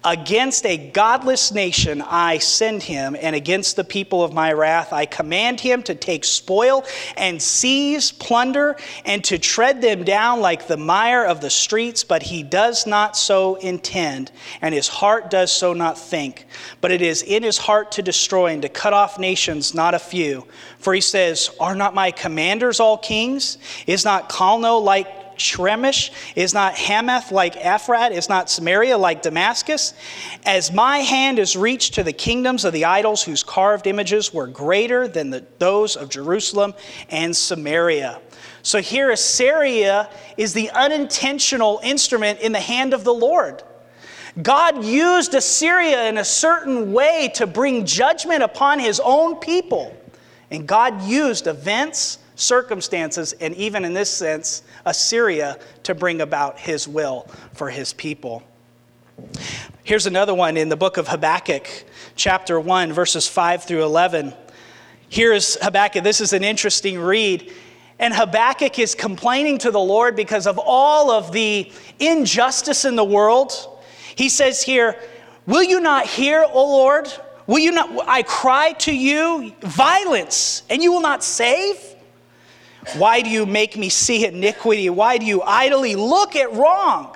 Against 0.08 0.66
a 0.66 0.78
godless 0.78 1.52
nation 1.52 2.02
I 2.02 2.38
send 2.38 2.82
him, 2.82 3.18
and 3.20 3.36
against 3.36 3.76
the 3.76 3.84
people 3.84 4.24
of 4.24 4.32
my 4.32 4.54
wrath 4.54 4.94
I 4.94 5.06
command 5.06 5.60
him 5.60 5.84
to 5.84 5.96
take 5.96 6.24
spoil 6.24 6.86
and 7.18 7.42
seize 7.42 8.14
plunder 8.14 8.78
and 9.04 9.22
to 9.26 9.38
tread 9.38 9.82
them 9.82 10.06
down 10.06 10.40
like 10.40 10.68
the 10.68 10.78
mire 10.78 11.26
of 11.26 11.42
the 11.42 11.50
streets. 11.50 12.06
But 12.06 12.24
he 12.24 12.42
does 12.42 12.88
not 12.88 13.18
so 13.18 13.56
intend, 13.56 14.32
and 14.62 14.74
his 14.74 14.88
heart 14.88 15.30
does 15.30 15.52
so 15.52 15.74
not 15.74 15.98
think. 15.98 16.46
But 16.80 16.92
it 16.92 17.02
is 17.02 17.22
in 17.22 17.44
his 17.44 17.58
heart 17.58 17.92
to 17.94 18.02
destroy 18.02 18.54
and 18.54 18.62
to 18.62 18.70
cut 18.70 18.94
off 18.94 19.20
nations, 19.20 19.74
not 19.74 19.94
a 19.94 20.00
few. 20.00 20.48
For 20.80 20.94
he 20.94 21.02
says, 21.02 21.50
Are 21.60 21.76
not 21.76 21.94
my 21.94 22.12
commanders 22.12 22.80
all 22.80 22.98
kings? 22.98 23.58
Is 23.88 24.06
not 24.06 24.30
Calno 24.30 24.82
like 24.82 25.27
Shremish? 25.38 26.12
Is 26.36 26.54
not 26.54 26.76
Hamath 26.76 27.32
like 27.32 27.56
Ephrat? 27.56 28.12
Is 28.12 28.30
not 28.30 28.50
Samaria 28.50 28.98
like 28.98 29.22
Damascus? 29.22 29.94
As 30.46 30.72
my 30.72 31.00
hand 31.00 31.40
is 31.40 31.56
reached 31.56 31.96
to 31.96 32.04
the 32.04 32.14
kingdoms 32.14 32.66
of 32.66 32.74
the 32.74 32.86
idols 32.86 33.24
whose 33.24 33.44
carved 33.44 33.88
images 33.88 34.34
were 34.34 34.48
greater 34.48 35.08
than 35.08 35.30
the, 35.30 35.46
those 35.60 35.96
of 35.96 36.10
Jerusalem 36.10 36.74
and 37.10 37.36
Samaria. 37.36 38.20
So 38.64 38.82
here, 38.82 39.12
Assyria 39.12 40.10
is 40.36 40.54
the 40.54 40.70
unintentional 40.72 41.80
instrument 41.84 42.40
in 42.40 42.52
the 42.52 42.60
hand 42.60 42.94
of 42.94 43.04
the 43.04 43.14
Lord. 43.14 43.64
God 44.42 44.84
used 44.84 45.34
Assyria 45.34 46.10
in 46.10 46.18
a 46.18 46.26
certain 46.26 46.94
way 46.94 47.32
to 47.36 47.48
bring 47.48 47.86
judgment 47.86 48.44
upon 48.44 48.80
his 48.80 49.00
own 49.04 49.38
people. 49.38 49.96
And 50.52 50.68
God 50.68 51.02
used 51.04 51.48
events, 51.48 52.20
circumstances, 52.38 53.34
and 53.34 53.54
even 53.56 53.84
in 53.84 53.94
this 53.94 54.10
sense, 54.10 54.64
Assyria 54.86 55.60
to 55.84 55.94
bring 55.94 56.22
about 56.22 56.58
his 56.58 56.88
will 56.88 57.28
for 57.54 57.70
his 57.70 57.92
people. 57.92 58.44
Here's 59.84 60.06
another 60.06 60.34
one 60.34 60.56
in 60.56 60.70
the 60.70 60.78
book 60.78 60.98
of 60.98 61.08
Habakkuk, 61.08 61.68
chapter 62.16 62.60
1, 62.60 62.94
verses 62.94 63.28
5 63.28 63.64
through 63.64 63.84
11. 63.84 64.34
Here's 65.10 65.56
Habakkuk. 65.62 66.04
This 66.04 66.22
is 66.22 66.34
an 66.34 66.44
interesting 66.44 67.00
read. 67.00 67.52
And 68.00 68.14
Habakkuk 68.14 68.78
is 68.78 68.94
complaining 68.94 69.58
to 69.60 69.72
the 69.72 69.80
Lord 69.80 70.16
because 70.16 70.46
of 70.46 70.60
all 70.60 71.10
of 71.10 71.32
the 71.32 71.72
injustice 72.00 72.86
in 72.86 72.96
the 72.96 73.04
world. 73.04 73.54
He 74.16 74.30
says 74.30 74.62
here, 74.62 75.00
Will 75.48 75.64
you 75.64 75.80
not 75.80 76.06
hear, 76.06 76.46
O 76.48 76.64
Lord? 76.66 77.12
Will 77.48 77.60
you 77.60 77.72
not? 77.72 78.08
I 78.08 78.22
cry 78.22 78.74
to 78.74 78.94
you 78.94 79.56
violence, 79.62 80.64
and 80.70 80.84
you 80.84 80.92
will 80.92 81.02
not 81.02 81.24
save? 81.24 81.78
Why 82.96 83.22
do 83.22 83.30
you 83.30 83.46
make 83.46 83.78
me 83.78 83.90
see 83.90 84.26
iniquity? 84.26 84.90
Why 84.90 85.18
do 85.18 85.26
you 85.26 85.42
idly 85.44 85.96
look 85.96 86.36
at 86.36 86.54
wrong? 86.54 87.16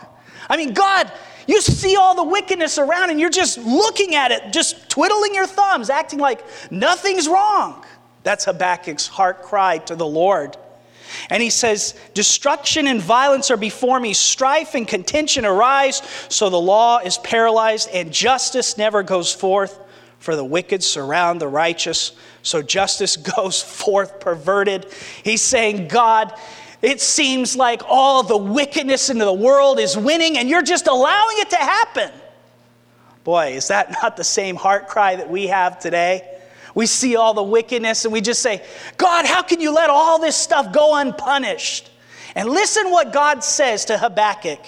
I 0.50 0.58
mean, 0.58 0.74
God, 0.74 1.12
you 1.48 1.62
see 1.62 1.96
all 1.96 2.16
the 2.16 2.24
wickedness 2.24 2.78
around 2.78 3.10
and 3.10 3.20
you're 3.20 3.30
just 3.30 3.58
looking 3.58 4.16
at 4.16 4.32
it, 4.32 4.54
just 4.54 4.90
twiddling 4.90 5.34
your 5.34 5.48
thumbs, 5.48 5.90
acting 5.90 6.20
like 6.20 6.44
nothing's 6.72 7.28
wrong. 7.28 7.86
That's 8.24 8.46
Habakkuk's 8.46 9.08
heart 9.08 9.42
cry 9.42 9.80
to 9.80 9.96
the 9.96 10.06
Lord. 10.06 10.58
And 11.30 11.42
he 11.42 11.50
says, 11.50 11.98
Destruction 12.14 12.88
and 12.88 13.02
violence 13.02 13.52
are 13.52 13.58
before 13.58 14.00
me, 14.00 14.14
strife 14.14 14.76
and 14.76 14.88
contention 14.88 15.46
arise, 15.46 16.02
so 16.30 16.50
the 16.50 16.60
law 16.60 17.00
is 17.00 17.18
paralyzed 17.18 17.90
and 17.94 18.12
justice 18.12 18.78
never 18.78 19.04
goes 19.04 19.34
forth 19.34 19.78
for 20.20 20.36
the 20.36 20.46
wicked 20.46 20.84
surround 20.84 21.42
the 21.42 21.48
righteous, 21.48 22.12
so 22.44 22.62
justice 22.62 23.18
goes 23.36 23.62
forth 23.62 24.20
perverted. 24.20 24.88
He's 25.24 25.42
saying, 25.42 25.88
God, 25.88 26.34
it 26.82 27.00
seems 27.00 27.56
like 27.56 27.82
all 27.88 28.24
the 28.24 28.38
wickedness 28.38 29.10
in 29.10 29.18
the 29.18 29.34
world 29.34 29.80
is 29.80 29.96
winning 29.96 30.38
and 30.38 30.50
you're 30.50 30.64
just 30.64 30.88
allowing 30.88 31.38
it 31.38 31.50
to 31.52 31.58
happen. 31.58 32.12
Boy, 33.24 33.54
is 33.54 33.68
that 33.68 33.92
not 34.02 34.18
the 34.18 34.24
same 34.24 34.56
heart 34.56 34.88
cry 34.88 35.16
that 35.16 35.30
we 35.30 35.48
have 35.48 35.80
today? 35.80 36.28
We 36.74 36.86
see 36.86 37.16
all 37.16 37.34
the 37.34 37.44
wickedness 37.44 38.06
and 38.06 38.14
we 38.14 38.22
just 38.22 38.42
say, 38.42 38.64
God, 38.98 39.26
how 39.26 39.42
can 39.42 39.60
you 39.60 39.74
let 39.74 39.90
all 39.90 40.20
this 40.20 40.36
stuff 40.36 40.72
go 40.72 40.96
unpunished? 40.96 41.90
And 42.34 42.50
listen 42.50 42.90
what 42.92 43.12
God 43.12 43.44
says 43.44 43.86
to 43.86 43.98
Habakkuk. 43.98 44.60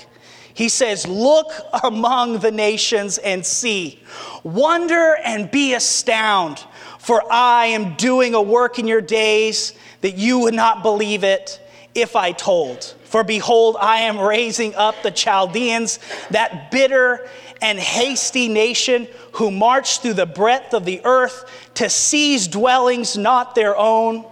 He 0.54 0.70
says, 0.70 1.08
Look 1.08 1.52
among 1.84 2.40
the 2.40 2.52
nations 2.52 3.18
and 3.18 3.46
see. 3.46 4.02
Wonder 4.44 5.16
and 5.24 5.50
be 5.50 5.74
astounded, 5.74 6.64
for 7.04 7.24
I 7.32 7.68
am 7.68 7.96
doing 7.96 8.34
a 8.34 8.42
work 8.42 8.80
in 8.80 8.88
your 8.88 9.02
days 9.02 9.74
that 10.02 10.18
you 10.18 10.40
would 10.40 10.54
not 10.54 10.84
believe 10.84 11.24
it 11.24 11.60
if 11.94 12.16
I 12.16 12.32
told. 12.32 12.96
For 13.04 13.24
behold, 13.24 13.78
I 13.80 14.00
am 14.00 14.20
raising 14.20 14.74
up 14.76 14.96
the 15.04 15.12
Chaldeans, 15.12 16.00
that 16.32 16.72
bitter 16.72 17.28
and 17.62 17.78
hasty 17.78 18.48
nation 18.48 19.08
who 19.34 19.52
march 19.52 20.00
through 20.00 20.16
the 20.16 20.26
breadth 20.26 20.74
of 20.74 20.86
the 20.86 21.02
earth 21.06 21.70
to 21.76 21.90
seize 21.90 22.48
dwellings 22.48 23.18
not 23.18 23.54
their 23.54 23.78
own 23.78 24.26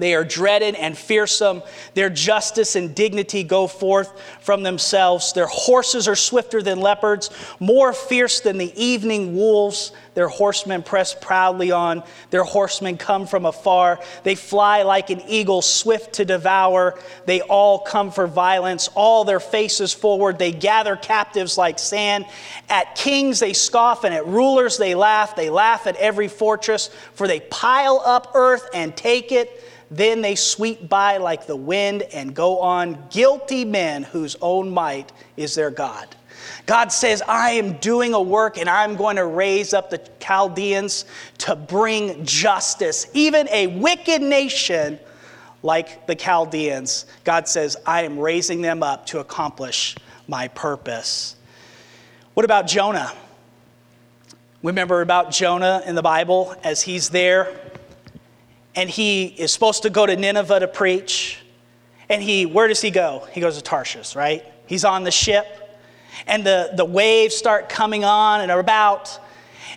they 0.00 0.14
are 0.14 0.24
dreaded 0.24 0.74
and 0.74 0.96
fearsome. 0.96 1.62
Their 1.94 2.10
justice 2.10 2.76
and 2.76 2.94
dignity 2.94 3.44
go 3.44 3.66
forth 3.66 4.20
from 4.40 4.62
themselves. 4.62 5.32
Their 5.32 5.46
horses 5.46 6.08
are 6.08 6.16
swifter 6.16 6.62
than 6.62 6.80
leopards, 6.80 7.30
more 7.58 7.92
fierce 7.92 8.40
than 8.40 8.58
the 8.58 8.72
evening 8.82 9.36
wolves. 9.36 9.92
Their 10.14 10.28
horsemen 10.28 10.82
press 10.82 11.14
proudly 11.14 11.70
on. 11.70 12.02
Their 12.30 12.42
horsemen 12.42 12.96
come 12.96 13.26
from 13.26 13.46
afar. 13.46 14.00
They 14.24 14.34
fly 14.34 14.82
like 14.82 15.10
an 15.10 15.22
eagle, 15.28 15.62
swift 15.62 16.14
to 16.14 16.24
devour. 16.24 16.98
They 17.26 17.40
all 17.42 17.78
come 17.78 18.10
for 18.10 18.26
violence, 18.26 18.88
all 18.94 19.24
their 19.24 19.40
faces 19.40 19.92
forward. 19.92 20.38
They 20.38 20.52
gather 20.52 20.96
captives 20.96 21.56
like 21.56 21.78
sand. 21.78 22.26
At 22.68 22.96
kings 22.96 23.38
they 23.38 23.52
scoff, 23.52 24.04
and 24.04 24.12
at 24.12 24.26
rulers 24.26 24.76
they 24.76 24.94
laugh. 24.94 25.36
They 25.36 25.48
laugh 25.48 25.86
at 25.86 25.96
every 25.96 26.28
fortress, 26.28 26.88
for 27.14 27.28
they 27.28 27.40
pile 27.40 28.02
up 28.04 28.32
earth 28.34 28.68
and 28.74 28.96
take 28.96 29.30
it. 29.30 29.64
Then 29.90 30.22
they 30.22 30.36
sweep 30.36 30.88
by 30.88 31.16
like 31.16 31.46
the 31.46 31.56
wind 31.56 32.02
and 32.02 32.34
go 32.34 32.60
on, 32.60 32.96
guilty 33.10 33.64
men 33.64 34.04
whose 34.04 34.36
own 34.40 34.70
might 34.70 35.12
is 35.36 35.54
their 35.54 35.70
God. 35.70 36.14
God 36.66 36.92
says, 36.92 37.22
I 37.26 37.50
am 37.50 37.74
doing 37.78 38.14
a 38.14 38.20
work 38.22 38.56
and 38.56 38.68
I'm 38.68 38.96
going 38.96 39.16
to 39.16 39.26
raise 39.26 39.74
up 39.74 39.90
the 39.90 40.00
Chaldeans 40.20 41.04
to 41.38 41.56
bring 41.56 42.24
justice. 42.24 43.08
Even 43.14 43.48
a 43.48 43.66
wicked 43.66 44.22
nation 44.22 44.98
like 45.62 46.06
the 46.06 46.14
Chaldeans, 46.14 47.06
God 47.24 47.48
says, 47.48 47.76
I 47.84 48.02
am 48.02 48.18
raising 48.18 48.62
them 48.62 48.82
up 48.82 49.06
to 49.06 49.18
accomplish 49.18 49.96
my 50.28 50.48
purpose. 50.48 51.36
What 52.34 52.44
about 52.44 52.66
Jonah? 52.66 53.12
Remember 54.62 55.02
about 55.02 55.32
Jonah 55.32 55.82
in 55.84 55.94
the 55.94 56.02
Bible 56.02 56.54
as 56.62 56.82
he's 56.82 57.08
there 57.08 57.69
and 58.74 58.88
he 58.88 59.26
is 59.26 59.52
supposed 59.52 59.82
to 59.82 59.90
go 59.90 60.06
to 60.06 60.16
Nineveh 60.16 60.60
to 60.60 60.68
preach. 60.68 61.38
And 62.08 62.22
he, 62.22 62.46
where 62.46 62.68
does 62.68 62.80
he 62.80 62.90
go? 62.90 63.26
He 63.32 63.40
goes 63.40 63.56
to 63.56 63.62
Tarshish, 63.62 64.16
right? 64.16 64.44
He's 64.66 64.84
on 64.84 65.04
the 65.04 65.10
ship, 65.10 65.46
and 66.26 66.44
the, 66.44 66.72
the 66.76 66.84
waves 66.84 67.34
start 67.36 67.68
coming 67.68 68.04
on 68.04 68.40
and 68.40 68.50
are 68.50 68.58
about. 68.58 69.18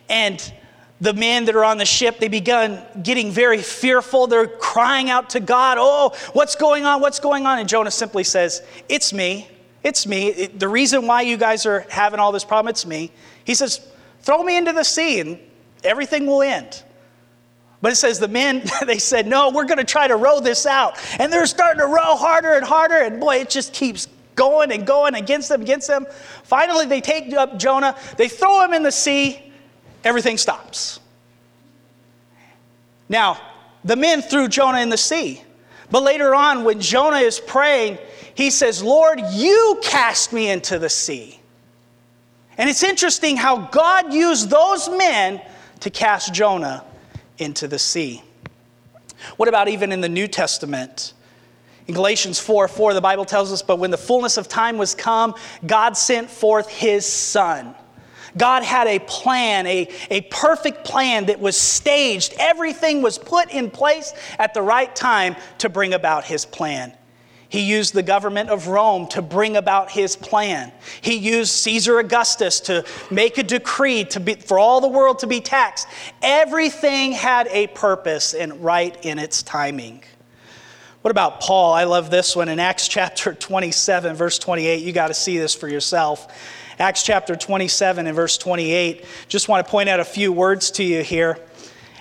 And 0.10 0.54
the 1.00 1.14
men 1.14 1.46
that 1.46 1.56
are 1.56 1.64
on 1.64 1.78
the 1.78 1.86
ship, 1.86 2.20
they 2.20 2.28
begun 2.28 2.82
getting 3.02 3.32
very 3.32 3.62
fearful. 3.62 4.28
They're 4.28 4.48
crying 4.48 5.10
out 5.10 5.32
to 5.32 5.40
God, 5.40 5.78
Oh, 5.80 6.16
what's 6.34 6.56
going 6.56 6.86
on? 6.86 7.02
What's 7.02 7.20
going 7.20 7.46
on? 7.46 7.60
And 7.60 7.68
Jonah 7.68 7.92
simply 7.92 8.24
says, 8.24 8.62
It's 8.88 9.14
me. 9.14 9.48
It's 9.84 10.08
me. 10.08 10.30
It, 10.30 10.60
the 10.60 10.68
reason 10.68 11.06
why 11.06 11.22
you 11.22 11.36
guys 11.36 11.66
are 11.66 11.86
having 11.90 12.20
all 12.20 12.32
this 12.32 12.46
problem, 12.46 12.70
it's 12.70 12.86
me. 12.86 13.12
He 13.44 13.54
says, 13.54 13.86
Throw 14.22 14.42
me 14.44 14.58
into 14.58 14.72
the 14.72 14.84
sea 14.84 15.20
and 15.20 15.40
everything 15.84 16.26
will 16.26 16.42
end. 16.42 16.84
But 17.84 17.92
it 17.92 17.96
says 17.98 18.18
the 18.18 18.30
men, 18.30 18.63
they 18.88 18.98
said, 18.98 19.28
no, 19.28 19.50
we're 19.50 19.66
going 19.66 19.78
to 19.78 19.84
try 19.84 20.08
to 20.08 20.16
row 20.16 20.40
this 20.40 20.66
out. 20.66 20.98
And 21.20 21.32
they're 21.32 21.46
starting 21.46 21.80
to 21.80 21.86
row 21.86 22.16
harder 22.16 22.54
and 22.54 22.63
harder. 22.63 22.96
And 22.96 23.20
boy, 23.20 23.36
it 23.36 23.50
just 23.50 23.74
keeps 23.74 24.08
going 24.36 24.72
and 24.72 24.88
going 24.88 25.16
against 25.16 25.50
them, 25.50 25.62
against 25.62 25.90
them. 25.90 26.08
Finally, 26.44 26.86
they 26.86 27.02
take 27.02 27.34
up 27.34 27.60
Jonah, 27.60 27.98
they 28.16 28.30
throw 28.30 28.63
him 28.63 28.74
in 28.74 28.84
the 28.84 28.92
sea, 28.92 29.52
everything 30.06 30.38
stops. 30.38 31.02
Now, 33.10 33.40
the 33.84 33.98
men 33.98 34.22
threw 34.22 34.48
Jonah 34.48 34.80
in 34.80 34.88
the 34.88 34.98
sea. 34.98 35.42
But 35.92 36.04
later 36.04 36.34
on, 36.34 36.63
when 36.63 36.80
Jonah 36.80 37.18
is 37.18 37.42
praying, 37.42 37.98
he 38.34 38.50
says, 38.50 38.82
Lord, 38.82 39.20
you 39.34 39.82
cast 39.84 40.32
me 40.32 40.50
into 40.50 40.80
the 40.80 40.90
sea. 40.90 41.38
And 42.58 42.70
it's 42.70 42.82
interesting 42.82 43.36
how 43.36 43.58
God 43.58 44.13
used 44.13 44.50
those 44.50 44.88
men 44.88 45.42
to 45.82 45.90
cast 45.90 46.34
Jonah 46.34 46.86
into 47.38 47.68
the 47.68 47.80
sea. 47.80 48.24
What 49.38 49.50
about 49.50 49.68
even 49.68 49.92
in 49.92 50.02
the 50.02 50.10
New 50.10 50.28
Testament? 50.28 51.13
In 51.88 51.94
Galatians 51.94 52.40
4 52.40 52.68
4, 52.68 52.94
the 52.94 53.02
Bible 53.02 53.25
tells 53.25 53.52
us, 53.52 53.62
But 53.62 53.78
when 53.78 53.92
the 53.92 53.98
fullness 53.98 54.38
of 54.38 54.48
time 54.48 54.78
was 54.78 54.96
come, 54.96 55.36
God 55.66 55.98
sent 55.98 56.30
forth 56.30 56.70
his 56.70 57.06
Son. 57.06 57.75
God 58.36 58.63
had 58.63 58.88
a 58.88 59.00
plan, 59.00 59.68
a, 59.68 59.88
a 60.10 60.22
perfect 60.22 60.86
plan 60.86 61.28
that 61.28 61.40
was 61.40 61.56
staged. 61.56 62.34
Everything 62.40 63.02
was 63.02 63.18
put 63.18 63.52
in 63.52 63.70
place 63.70 64.13
at 64.40 64.54
the 64.54 64.62
right 64.62 64.94
time 64.96 65.36
to 65.60 65.70
bring 65.70 65.94
about 65.94 66.25
his 66.25 66.46
plan. 66.46 66.94
He 67.53 67.62
used 67.62 67.93
the 67.93 68.01
government 68.01 68.50
of 68.50 68.65
Rome 68.65 69.05
to 69.10 69.22
bring 69.22 69.57
about 69.57 69.91
his 69.91 70.15
plan. 70.15 70.72
He 71.01 71.17
used 71.17 71.51
Caesar 71.51 72.00
Augustus 72.00 72.60
to 72.62 72.83
make 73.12 73.38
a 73.38 73.43
decree 73.43 74.05
to 74.05 74.19
be, 74.19 74.33
for 74.33 74.57
all 74.57 74.81
the 74.81 74.88
world 74.88 75.19
to 75.19 75.27
be 75.27 75.39
taxed. 75.39 75.88
Everything 76.24 77.12
had 77.12 77.45
a 77.50 77.67
purpose 77.67 78.33
and 78.33 78.63
right 78.63 78.98
in 79.05 79.19
its 79.19 79.43
timing. 79.43 80.03
What 81.03 81.12
about 81.12 81.41
Paul? 81.41 81.74
I 81.74 81.83
love 81.83 82.10
this 82.10 82.36
one 82.36 82.50
in 82.50 82.60
Acts 82.60 82.88
chapter 82.88 83.33
27, 83.39 84.15
verse 84.15 84.39
28. 84.39 84.83
You 84.83 84.91
got 84.91 85.10
to 85.10 85.13
see 85.13 85.38
this 85.38 85.53
for 85.53 85.67
yourself. 85.67 86.33
Acts 86.79 87.03
chapter 87.03 87.36
27 87.36 88.07
and 88.07 88.15
verse 88.15 88.39
28. 88.39 89.05
Just 89.27 89.48
want 89.48 89.63
to 89.63 89.69
point 89.69 89.89
out 89.89 90.00
a 90.00 90.05
few 90.05 90.33
words 90.33 90.72
to 90.72 90.83
you 90.83 91.03
here. 91.03 91.38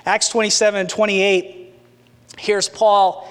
Acts 0.07 0.31
27 0.31 0.81
and 0.81 0.89
28. 0.89 1.75
Here's 2.39 2.71
Paul. 2.71 3.29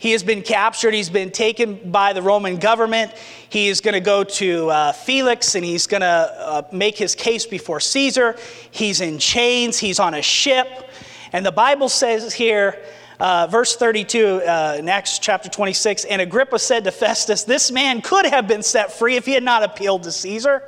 He 0.00 0.12
has 0.12 0.22
been 0.22 0.40
captured. 0.40 0.94
He's 0.94 1.10
been 1.10 1.30
taken 1.30 1.92
by 1.92 2.14
the 2.14 2.22
Roman 2.22 2.56
government. 2.56 3.12
He 3.50 3.68
is 3.68 3.82
going 3.82 3.92
to 3.92 4.00
go 4.00 4.24
to 4.24 4.70
uh, 4.70 4.92
Felix 4.92 5.54
and 5.54 5.62
he's 5.62 5.86
going 5.86 6.00
to 6.00 6.06
uh, 6.06 6.62
make 6.72 6.96
his 6.96 7.14
case 7.14 7.44
before 7.44 7.80
Caesar. 7.80 8.34
He's 8.70 9.02
in 9.02 9.18
chains. 9.18 9.78
He's 9.78 10.00
on 10.00 10.14
a 10.14 10.22
ship. 10.22 10.88
And 11.34 11.44
the 11.44 11.52
Bible 11.52 11.90
says 11.90 12.32
here, 12.32 12.82
uh, 13.18 13.46
verse 13.48 13.76
32 13.76 14.26
uh, 14.26 14.76
in 14.78 14.88
Acts 14.88 15.18
chapter 15.18 15.50
26, 15.50 16.06
and 16.06 16.22
Agrippa 16.22 16.58
said 16.58 16.84
to 16.84 16.92
Festus, 16.92 17.44
This 17.44 17.70
man 17.70 18.00
could 18.00 18.24
have 18.24 18.48
been 18.48 18.62
set 18.62 18.94
free 18.94 19.16
if 19.16 19.26
he 19.26 19.32
had 19.32 19.42
not 19.42 19.62
appealed 19.62 20.04
to 20.04 20.12
Caesar. 20.12 20.62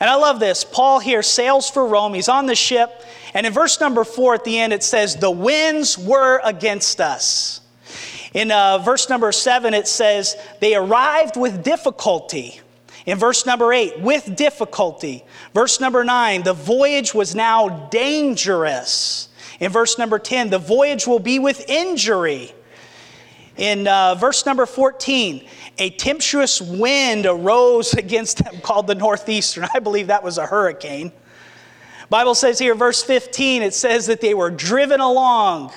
And 0.00 0.10
I 0.10 0.16
love 0.16 0.40
this. 0.40 0.64
Paul 0.64 0.98
here 0.98 1.22
sails 1.22 1.70
for 1.70 1.86
Rome. 1.86 2.12
He's 2.12 2.28
on 2.28 2.46
the 2.46 2.56
ship. 2.56 3.04
And 3.34 3.46
in 3.46 3.52
verse 3.52 3.78
number 3.78 4.02
four 4.02 4.34
at 4.34 4.42
the 4.42 4.58
end, 4.58 4.72
it 4.72 4.82
says, 4.82 5.14
The 5.14 5.30
winds 5.30 5.96
were 5.96 6.40
against 6.42 7.00
us. 7.00 7.60
In 8.34 8.50
uh, 8.50 8.78
verse 8.78 9.08
number 9.08 9.32
seven, 9.32 9.74
it 9.74 9.88
says, 9.88 10.36
They 10.60 10.74
arrived 10.74 11.36
with 11.36 11.62
difficulty. 11.64 12.60
In 13.06 13.16
verse 13.18 13.46
number 13.46 13.72
eight, 13.72 14.00
with 14.00 14.36
difficulty. 14.36 15.24
Verse 15.54 15.80
number 15.80 16.04
nine, 16.04 16.42
the 16.42 16.52
voyage 16.52 17.14
was 17.14 17.34
now 17.34 17.88
dangerous. 17.90 19.28
In 19.60 19.72
verse 19.72 19.98
number 19.98 20.18
10, 20.18 20.50
the 20.50 20.58
voyage 20.58 21.06
will 21.06 21.18
be 21.18 21.38
with 21.38 21.68
injury. 21.68 22.52
In 23.56 23.88
uh, 23.88 24.14
verse 24.14 24.46
number 24.46 24.66
14, 24.66 25.44
a 25.78 25.90
tempestuous 25.90 26.60
wind 26.60 27.26
arose 27.26 27.92
against 27.94 28.44
them 28.44 28.60
called 28.60 28.86
the 28.86 28.94
northeastern. 28.94 29.66
I 29.74 29.80
believe 29.80 30.08
that 30.08 30.22
was 30.22 30.38
a 30.38 30.46
hurricane. 30.46 31.12
Bible 32.08 32.34
says 32.34 32.58
here, 32.58 32.74
verse 32.74 33.02
15, 33.02 33.62
it 33.62 33.74
says 33.74 34.06
that 34.06 34.20
they 34.20 34.32
were 34.32 34.50
driven 34.50 35.00
along. 35.00 35.72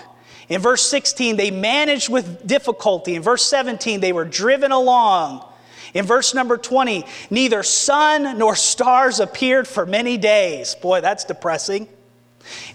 In 0.50 0.62
verse 0.62 0.82
16, 0.84 1.38
they 1.38 1.52
managed 1.52 2.10
with 2.10 2.46
difficulty. 2.46 3.16
In 3.16 3.22
verse 3.22 3.44
17, 3.44 4.00
they 4.00 4.14
were 4.14 4.26
driven 4.26 4.72
along. 4.72 5.46
In 5.94 6.06
verse 6.06 6.34
number 6.34 6.58
20, 6.58 7.06
neither 7.30 7.64
sun 7.64 8.38
nor 8.38 8.56
stars 8.56 9.20
appeared 9.20 9.68
for 9.68 9.86
many 9.86 10.18
days. 10.18 10.76
Boy, 10.76 11.02
that's 11.02 11.26
depressing. 11.26 11.88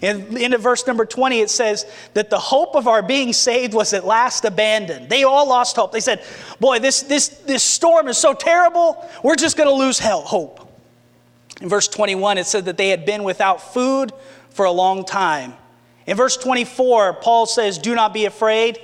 In, 0.01 0.37
into 0.37 0.57
verse 0.57 0.87
number 0.87 1.05
20, 1.05 1.39
it 1.39 1.49
says 1.49 1.85
that 2.13 2.29
the 2.29 2.39
hope 2.39 2.75
of 2.75 2.87
our 2.87 3.01
being 3.01 3.33
saved 3.33 3.73
was 3.73 3.93
at 3.93 4.05
last 4.05 4.45
abandoned. 4.45 5.09
They 5.09 5.23
all 5.23 5.47
lost 5.47 5.75
hope. 5.75 5.91
They 5.91 5.99
said, 5.99 6.23
Boy, 6.59 6.79
this, 6.79 7.01
this, 7.01 7.29
this 7.29 7.63
storm 7.63 8.07
is 8.07 8.17
so 8.17 8.33
terrible, 8.33 9.05
we're 9.23 9.35
just 9.35 9.57
going 9.57 9.69
to 9.69 9.75
lose 9.75 9.99
hope. 9.99 10.63
In 11.61 11.69
verse 11.69 11.87
21, 11.87 12.37
it 12.37 12.45
said 12.45 12.65
that 12.65 12.77
they 12.77 12.89
had 12.89 13.05
been 13.05 13.23
without 13.23 13.73
food 13.73 14.13
for 14.49 14.65
a 14.65 14.71
long 14.71 15.05
time. 15.05 15.53
In 16.07 16.15
verse 16.17 16.37
24, 16.37 17.13
Paul 17.13 17.45
says, 17.45 17.77
Do 17.77 17.93
not 17.93 18.13
be 18.13 18.25
afraid. 18.25 18.79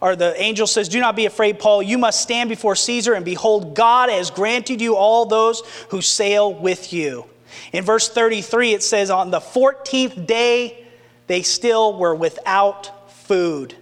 Or 0.00 0.16
the 0.16 0.40
angel 0.40 0.66
says, 0.66 0.88
Do 0.88 1.00
not 1.00 1.16
be 1.16 1.26
afraid, 1.26 1.58
Paul. 1.58 1.82
You 1.82 1.98
must 1.98 2.20
stand 2.20 2.48
before 2.48 2.76
Caesar, 2.76 3.14
and 3.14 3.24
behold, 3.24 3.74
God 3.74 4.08
has 4.10 4.30
granted 4.30 4.80
you 4.80 4.94
all 4.94 5.26
those 5.26 5.62
who 5.88 6.00
sail 6.00 6.52
with 6.52 6.92
you. 6.92 7.26
In 7.72 7.84
verse 7.84 8.08
33, 8.08 8.74
it 8.74 8.82
says, 8.82 9.10
On 9.10 9.30
the 9.30 9.40
14th 9.40 10.26
day, 10.26 10.86
they 11.26 11.42
still 11.42 11.98
were 11.98 12.14
without 12.14 13.10
food. 13.10 13.74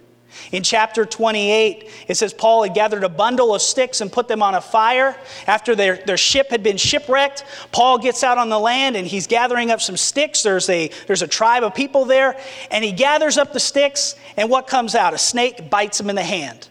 In 0.51 0.63
chapter 0.63 1.05
28, 1.05 1.89
it 2.07 2.15
says 2.15 2.33
Paul 2.33 2.63
had 2.63 2.73
gathered 2.73 3.03
a 3.03 3.09
bundle 3.09 3.53
of 3.53 3.61
sticks 3.61 4.01
and 4.01 4.11
put 4.11 4.27
them 4.27 4.41
on 4.41 4.55
a 4.55 4.61
fire. 4.61 5.15
After 5.47 5.75
their, 5.75 5.97
their 5.97 6.17
ship 6.17 6.49
had 6.49 6.63
been 6.63 6.77
shipwrecked, 6.77 7.43
Paul 7.71 7.97
gets 7.97 8.23
out 8.23 8.37
on 8.37 8.49
the 8.49 8.59
land 8.59 8.95
and 8.95 9.05
he's 9.05 9.27
gathering 9.27 9.71
up 9.71 9.81
some 9.81 9.97
sticks. 9.97 10.43
There's 10.43 10.69
a, 10.69 10.89
there's 11.07 11.21
a 11.21 11.27
tribe 11.27 11.63
of 11.63 11.75
people 11.75 12.05
there, 12.05 12.37
and 12.71 12.83
he 12.83 12.91
gathers 12.91 13.37
up 13.37 13.53
the 13.53 13.59
sticks, 13.59 14.15
and 14.37 14.49
what 14.49 14.67
comes 14.67 14.95
out? 14.95 15.13
A 15.13 15.17
snake 15.17 15.69
bites 15.69 15.99
him 15.99 16.09
in 16.09 16.15
the 16.15 16.23
hand. 16.23 16.69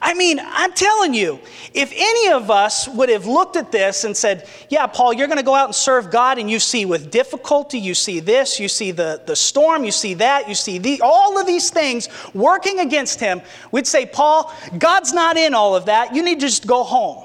I 0.00 0.14
mean, 0.14 0.40
I'm 0.42 0.72
telling 0.72 1.14
you, 1.14 1.40
if 1.74 1.92
any 1.94 2.32
of 2.32 2.50
us 2.50 2.88
would 2.88 3.08
have 3.08 3.26
looked 3.26 3.56
at 3.56 3.70
this 3.70 4.04
and 4.04 4.16
said, 4.16 4.48
Yeah, 4.68 4.86
Paul, 4.86 5.12
you're 5.12 5.26
going 5.26 5.38
to 5.38 5.44
go 5.44 5.54
out 5.54 5.66
and 5.66 5.74
serve 5.74 6.10
God, 6.10 6.38
and 6.38 6.50
you 6.50 6.58
see 6.58 6.84
with 6.86 7.10
difficulty, 7.10 7.78
you 7.78 7.94
see 7.94 8.20
this, 8.20 8.58
you 8.58 8.68
see 8.68 8.90
the, 8.90 9.22
the 9.26 9.36
storm, 9.36 9.84
you 9.84 9.90
see 9.92 10.14
that, 10.14 10.48
you 10.48 10.54
see 10.54 10.78
the, 10.78 11.00
all 11.02 11.38
of 11.38 11.46
these 11.46 11.70
things 11.70 12.08
working 12.34 12.80
against 12.80 13.20
him, 13.20 13.42
we'd 13.70 13.86
say, 13.86 14.06
Paul, 14.06 14.52
God's 14.78 15.12
not 15.12 15.36
in 15.36 15.54
all 15.54 15.76
of 15.76 15.86
that. 15.86 16.14
You 16.14 16.22
need 16.22 16.40
to 16.40 16.46
just 16.46 16.66
go 16.66 16.82
home. 16.82 17.24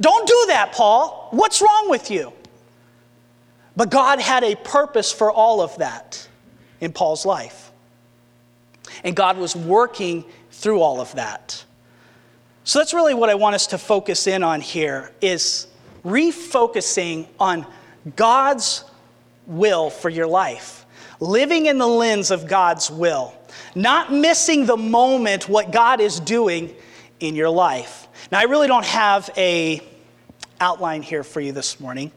Don't 0.00 0.26
do 0.26 0.44
that, 0.48 0.72
Paul. 0.72 1.28
What's 1.30 1.62
wrong 1.62 1.88
with 1.88 2.10
you? 2.10 2.32
But 3.76 3.90
God 3.90 4.20
had 4.20 4.44
a 4.44 4.54
purpose 4.56 5.12
for 5.12 5.30
all 5.30 5.60
of 5.60 5.76
that 5.78 6.28
in 6.80 6.92
Paul's 6.92 7.24
life. 7.24 7.70
And 9.04 9.16
God 9.16 9.38
was 9.38 9.56
working 9.56 10.24
through 10.50 10.80
all 10.80 11.00
of 11.00 11.14
that. 11.14 11.64
So 12.64 12.78
that's 12.78 12.94
really 12.94 13.14
what 13.14 13.28
I 13.28 13.34
want 13.34 13.54
us 13.54 13.68
to 13.68 13.78
focus 13.78 14.26
in 14.26 14.42
on 14.42 14.60
here 14.60 15.10
is 15.20 15.66
refocusing 16.04 17.26
on 17.40 17.66
God's 18.14 18.84
will 19.46 19.90
for 19.90 20.08
your 20.08 20.28
life. 20.28 20.86
Living 21.18 21.66
in 21.66 21.78
the 21.78 21.86
lens 21.86 22.30
of 22.30 22.46
God's 22.46 22.90
will. 22.90 23.34
Not 23.74 24.12
missing 24.12 24.66
the 24.66 24.76
moment 24.76 25.48
what 25.48 25.72
God 25.72 26.00
is 26.00 26.20
doing 26.20 26.74
in 27.20 27.34
your 27.34 27.50
life. 27.50 28.06
Now 28.30 28.38
I 28.38 28.44
really 28.44 28.68
don't 28.68 28.84
have 28.84 29.28
a 29.36 29.82
outline 30.60 31.02
here 31.02 31.24
for 31.24 31.40
you 31.40 31.50
this 31.50 31.80
morning, 31.80 32.12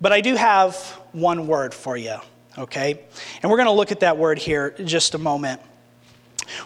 but 0.00 0.12
I 0.12 0.20
do 0.20 0.34
have 0.34 0.76
one 1.12 1.46
word 1.46 1.72
for 1.72 1.96
you, 1.96 2.16
okay? 2.58 3.00
And 3.42 3.50
we're 3.50 3.56
going 3.56 3.66
to 3.66 3.72
look 3.72 3.92
at 3.92 4.00
that 4.00 4.18
word 4.18 4.38
here 4.38 4.74
just 4.84 5.14
a 5.14 5.18
moment. 5.18 5.62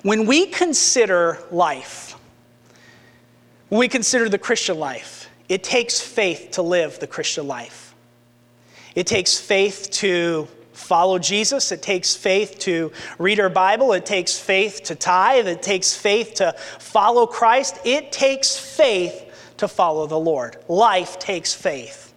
When 0.03 0.27
we 0.27 0.47
consider 0.47 1.38
life, 1.53 2.15
we 3.70 3.88
consider 3.88 4.29
the 4.29 4.38
Christian 4.38 4.79
life, 4.79 5.29
it 5.48 5.62
takes 5.62 6.00
faith 6.00 6.50
to 6.52 6.62
live 6.62 6.98
the 6.98 7.07
Christian 7.07 7.46
life. 7.46 7.94
It 8.94 9.07
takes 9.07 9.38
faith 9.38 9.90
to 9.92 10.48
follow 10.72 11.18
Jesus. 11.18 11.72
It 11.72 11.83
takes 11.83 12.14
faith 12.14 12.59
to 12.61 12.92
read 13.18 13.40
our 13.40 13.48
Bible. 13.48 13.92
It 13.92 14.07
takes 14.07 14.38
faith 14.38 14.83
to 14.85 14.94
tithe. 14.94 15.48
It 15.48 15.62
takes 15.62 15.96
faith 15.96 16.35
to 16.35 16.55
follow 16.79 17.26
Christ. 17.26 17.79
It 17.85 18.12
takes 18.12 18.57
faith 18.59 19.22
to 19.59 19.68
follow 19.68 20.07
the 20.07 20.18
Lord. 20.18 20.57
Life 20.68 21.18
takes 21.18 21.55
faith. 21.55 22.14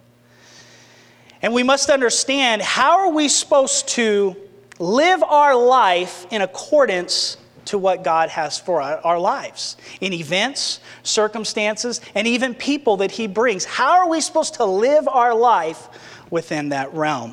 And 1.42 1.54
we 1.54 1.62
must 1.62 1.88
understand 1.88 2.62
how 2.62 2.98
are 2.98 3.12
we 3.12 3.28
supposed 3.28 3.88
to 3.88 4.36
live 4.78 5.22
our 5.22 5.56
life 5.56 6.26
in 6.30 6.42
accordance 6.42 7.38
to 7.70 7.78
what 7.78 8.02
God 8.02 8.30
has 8.30 8.58
for 8.58 8.82
our 8.82 9.18
lives 9.18 9.76
in 10.00 10.12
events, 10.12 10.80
circumstances, 11.04 12.00
and 12.16 12.26
even 12.26 12.52
people 12.52 12.98
that 12.98 13.12
He 13.12 13.28
brings. 13.28 13.64
How 13.64 14.00
are 14.00 14.08
we 14.08 14.20
supposed 14.20 14.54
to 14.54 14.64
live 14.64 15.06
our 15.06 15.34
life 15.34 15.88
within 16.30 16.70
that 16.70 16.92
realm? 16.92 17.32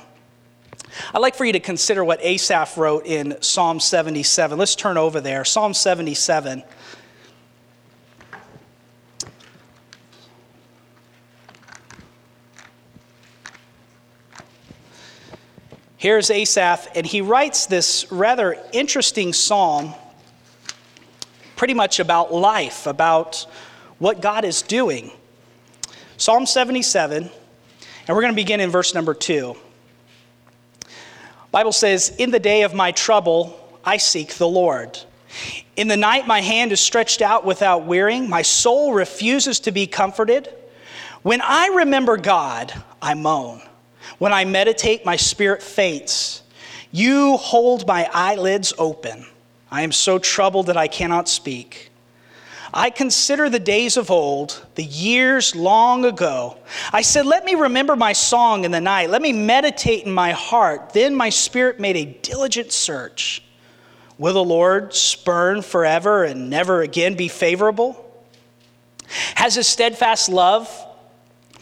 I'd 1.14 1.20
like 1.20 1.34
for 1.34 1.44
you 1.44 1.54
to 1.54 1.60
consider 1.60 2.04
what 2.06 2.20
Asaph 2.22 2.78
wrote 2.78 3.08
in 3.08 3.42
Psalm 3.42 3.80
77. 3.80 4.58
Let's 4.60 4.76
turn 4.76 4.98
over 4.98 5.22
there. 5.22 5.44
Psalm 5.44 5.74
77. 5.74 6.64
Here's 16.00 16.30
Asaph, 16.30 16.88
and 16.94 17.08
he 17.08 17.22
writes 17.22 17.66
this 17.66 18.12
rather 18.12 18.56
interesting 18.72 19.34
psalm 19.34 19.96
pretty 21.58 21.74
much 21.74 22.00
about 22.00 22.34
life, 22.34 22.88
about 22.88 23.46
what 24.00 24.22
God 24.22 24.46
is 24.46 24.62
doing. 24.62 25.12
Psalm 26.16 26.46
77, 26.46 27.24
and 27.24 28.16
we're 28.16 28.22
going 28.22 28.34
to 28.34 28.36
begin 28.36 28.62
in 28.62 28.70
verse 28.70 28.94
number 28.94 29.14
2. 29.14 29.58
Bible 31.52 31.74
says, 31.74 32.14
"In 32.18 32.32
the 32.32 32.40
day 32.40 32.62
of 32.62 32.74
my 32.74 32.92
trouble 32.92 33.60
I 33.84 33.98
seek 33.98 34.36
the 34.36 34.48
Lord. 34.48 35.00
In 35.76 35.88
the 35.88 35.98
night 35.98 36.28
my 36.28 36.42
hand 36.42 36.72
is 36.72 36.80
stretched 36.80 37.22
out 37.22 37.46
without 37.46 37.86
wearying, 37.86 38.30
my 38.30 38.42
soul 38.42 38.94
refuses 38.94 39.60
to 39.62 39.72
be 39.72 39.88
comforted. 39.88 40.54
When 41.24 41.42
I 41.42 41.68
remember 41.68 42.18
God, 42.18 42.74
I 43.02 43.14
moan. 43.14 43.62
When 44.18 44.34
I 44.34 44.46
meditate, 44.46 45.06
my 45.06 45.16
spirit 45.16 45.62
faints. 45.62 46.42
You 46.92 47.38
hold 47.38 47.86
my 47.86 48.10
eyelids 48.14 48.74
open. 48.78 49.26
I 49.70 49.82
am 49.82 49.92
so 49.92 50.20
troubled 50.20 50.68
that 50.68 50.78
I 50.78 50.88
cannot 50.88 51.28
speak. 51.28 51.92
I 52.74 52.90
consider 52.90 53.50
the 53.50 53.60
days 53.60 53.98
of 53.98 54.12
old, 54.12 54.66
the 54.76 54.84
years 54.84 55.56
long 55.56 56.06
ago. 56.06 56.58
I 56.92 57.02
said, 57.02 57.26
Let 57.26 57.46
me 57.46 57.56
remember 57.56 57.96
my 57.96 58.14
song 58.14 58.66
in 58.66 58.72
the 58.72 58.82
night. 58.82 59.10
Let 59.10 59.22
me 59.22 59.34
meditate 59.34 60.06
in 60.06 60.12
my 60.12 60.32
heart. 60.32 60.92
Then 60.94 61.16
my 61.16 61.30
spirit 61.30 61.80
made 61.80 61.96
a 61.96 62.06
diligent 62.06 62.72
search. 62.72 63.42
Will 64.18 64.34
the 64.34 64.44
Lord 64.44 64.94
spurn 64.94 65.62
forever 65.62 66.24
and 66.24 66.50
never 66.50 66.82
again 66.82 67.16
be 67.16 67.28
favorable? 67.28 68.04
Has 69.36 69.56
his 69.56 69.68
steadfast 69.68 70.28
love 70.28 70.70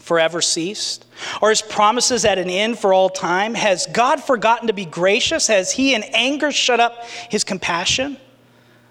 forever 0.06 0.40
ceased? 0.40 1.04
Are 1.42 1.50
his 1.50 1.62
promises 1.62 2.24
at 2.24 2.38
an 2.38 2.48
end 2.48 2.78
for 2.78 2.94
all 2.94 3.10
time? 3.10 3.54
Has 3.54 3.86
God 3.86 4.22
forgotten 4.22 4.68
to 4.68 4.72
be 4.72 4.84
gracious? 4.84 5.48
Has 5.48 5.72
he 5.72 5.94
in 5.94 6.04
anger 6.14 6.52
shut 6.52 6.78
up 6.78 7.04
his 7.28 7.42
compassion? 7.42 8.16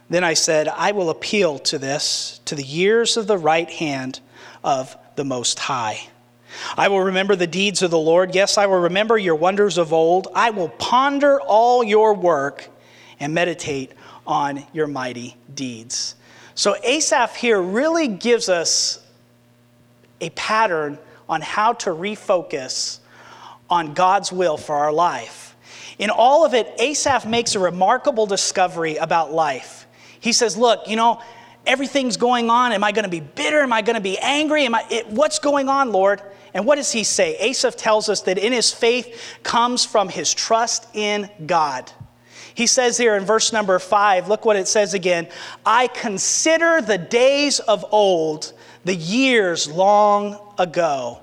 Then 0.09 0.23
I 0.23 0.33
said, 0.33 0.67
I 0.67 0.91
will 0.91 1.09
appeal 1.09 1.57
to 1.59 1.79
this, 1.79 2.41
to 2.45 2.55
the 2.55 2.63
years 2.63 3.17
of 3.17 3.27
the 3.27 3.37
right 3.37 3.69
hand 3.69 4.19
of 4.63 4.95
the 5.15 5.23
Most 5.23 5.57
High. 5.57 6.01
I 6.77 6.89
will 6.89 7.01
remember 7.01 7.35
the 7.35 7.47
deeds 7.47 7.81
of 7.81 7.91
the 7.91 7.97
Lord. 7.97 8.35
Yes, 8.35 8.57
I 8.57 8.65
will 8.65 8.79
remember 8.79 9.17
your 9.17 9.35
wonders 9.35 9.77
of 9.77 9.93
old. 9.93 10.27
I 10.35 10.49
will 10.51 10.69
ponder 10.69 11.39
all 11.41 11.83
your 11.83 12.13
work 12.13 12.69
and 13.19 13.33
meditate 13.33 13.93
on 14.27 14.65
your 14.73 14.87
mighty 14.87 15.37
deeds. 15.53 16.15
So, 16.53 16.75
Asaph 16.83 17.35
here 17.35 17.61
really 17.61 18.07
gives 18.07 18.47
us 18.47 19.04
a 20.21 20.29
pattern 20.31 20.97
on 21.27 21.41
how 21.41 21.73
to 21.73 21.89
refocus 21.89 22.99
on 23.69 23.93
God's 23.93 24.31
will 24.31 24.57
for 24.57 24.75
our 24.75 24.91
life. 24.91 25.55
In 25.97 26.09
all 26.09 26.45
of 26.45 26.53
it, 26.53 26.71
Asaph 26.79 27.25
makes 27.25 27.55
a 27.55 27.59
remarkable 27.59 28.25
discovery 28.25 28.97
about 28.97 29.31
life. 29.31 29.87
He 30.19 30.33
says, 30.33 30.57
Look, 30.57 30.87
you 30.87 30.95
know, 30.95 31.21
everything's 31.65 32.17
going 32.17 32.49
on. 32.49 32.71
Am 32.73 32.83
I 32.83 32.91
going 32.91 33.03
to 33.03 33.09
be 33.09 33.21
bitter? 33.21 33.61
Am 33.61 33.73
I 33.73 33.81
going 33.81 33.95
to 33.95 34.01
be 34.01 34.17
angry? 34.19 34.65
Am 34.65 34.75
I, 34.75 34.85
it, 34.89 35.07
what's 35.07 35.39
going 35.39 35.69
on, 35.69 35.91
Lord? 35.91 36.21
And 36.53 36.65
what 36.65 36.75
does 36.75 36.91
he 36.91 37.03
say? 37.03 37.35
Asaph 37.37 37.75
tells 37.75 38.07
us 38.09 38.21
that 38.21 38.37
in 38.37 38.53
his 38.53 38.71
faith 38.71 39.37
comes 39.43 39.85
from 39.85 40.09
his 40.09 40.33
trust 40.33 40.87
in 40.93 41.29
God. 41.45 41.91
He 42.53 42.67
says 42.67 42.97
here 42.97 43.17
in 43.17 43.25
verse 43.25 43.51
number 43.51 43.77
five, 43.79 44.29
look 44.29 44.45
what 44.45 44.55
it 44.55 44.67
says 44.67 44.93
again 44.93 45.27
I 45.65 45.87
consider 45.87 46.81
the 46.81 46.97
days 46.97 47.59
of 47.59 47.85
old, 47.91 48.53
the 48.85 48.95
years 48.95 49.69
long 49.69 50.39
ago. 50.57 51.19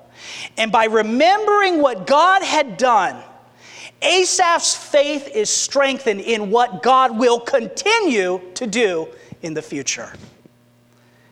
And 0.57 0.71
by 0.71 0.85
remembering 0.85 1.81
what 1.81 2.05
God 2.05 2.43
had 2.43 2.77
done, 2.77 3.21
Asaph's 4.01 4.75
faith 4.75 5.29
is 5.33 5.49
strengthened 5.49 6.21
in 6.21 6.51
what 6.51 6.83
God 6.83 7.17
will 7.17 7.39
continue 7.39 8.41
to 8.55 8.67
do 8.67 9.07
in 9.41 9.53
the 9.53 9.61
future. 9.61 10.13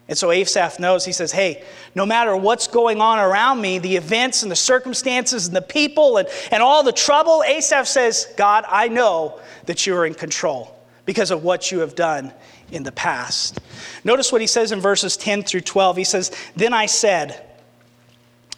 And 0.07 0.17
so 0.17 0.31
Asaph 0.31 0.79
knows, 0.79 1.05
he 1.05 1.13
says, 1.13 1.31
hey, 1.31 1.63
no 1.95 2.05
matter 2.05 2.35
what's 2.35 2.67
going 2.67 2.99
on 2.99 3.19
around 3.19 3.61
me, 3.61 3.79
the 3.79 3.95
events 3.95 4.43
and 4.43 4.51
the 4.51 4.57
circumstances 4.57 5.47
and 5.47 5.55
the 5.55 5.61
people 5.61 6.17
and, 6.17 6.27
and 6.51 6.61
all 6.61 6.83
the 6.83 6.91
trouble, 6.91 7.43
Asaph 7.43 7.87
says, 7.87 8.27
God, 8.35 8.65
I 8.67 8.87
know 8.89 9.39
that 9.67 9.85
you 9.85 9.95
are 9.95 10.05
in 10.05 10.13
control 10.13 10.75
because 11.05 11.31
of 11.31 11.43
what 11.43 11.71
you 11.71 11.79
have 11.79 11.95
done 11.95 12.33
in 12.71 12.83
the 12.83 12.91
past. 12.91 13.59
Notice 14.03 14.31
what 14.31 14.41
he 14.41 14.47
says 14.47 14.71
in 14.71 14.79
verses 14.79 15.17
10 15.17 15.43
through 15.43 15.61
12. 15.61 15.97
He 15.97 16.03
says, 16.03 16.31
Then 16.55 16.73
I 16.73 16.85
said, 16.85 17.45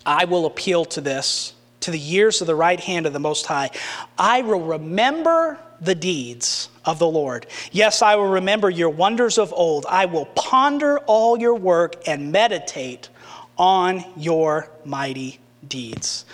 I 0.06 0.26
will 0.26 0.46
appeal 0.46 0.86
to 0.86 1.02
this, 1.02 1.54
to 1.82 1.92
the 1.92 2.00
years 2.00 2.42
of 2.42 2.48
the 2.48 2.56
right 2.56 2.80
hand 2.80 3.06
of 3.06 3.14
the 3.14 3.20
Most 3.20 3.46
High. 3.46 3.72
I 4.18 4.42
will 4.42 4.62
remember 4.62 5.60
the 5.82 5.96
deeds 5.96 6.70
of 6.86 7.00
the 7.00 7.08
Lord. 7.08 7.48
Yes, 7.72 8.02
I 8.02 8.16
will 8.16 8.30
remember 8.30 8.70
your 8.70 8.90
wonders 8.90 9.38
of 9.38 9.54
old. 9.54 9.86
I 9.90 10.06
will 10.06 10.26
ponder 10.28 11.00
all 11.00 11.40
your 11.40 11.56
work 11.56 12.08
and 12.08 12.32
meditate 12.32 13.10
on 13.58 14.04
your 14.18 14.70
mighty 14.86 15.40
deeds. 15.68 16.26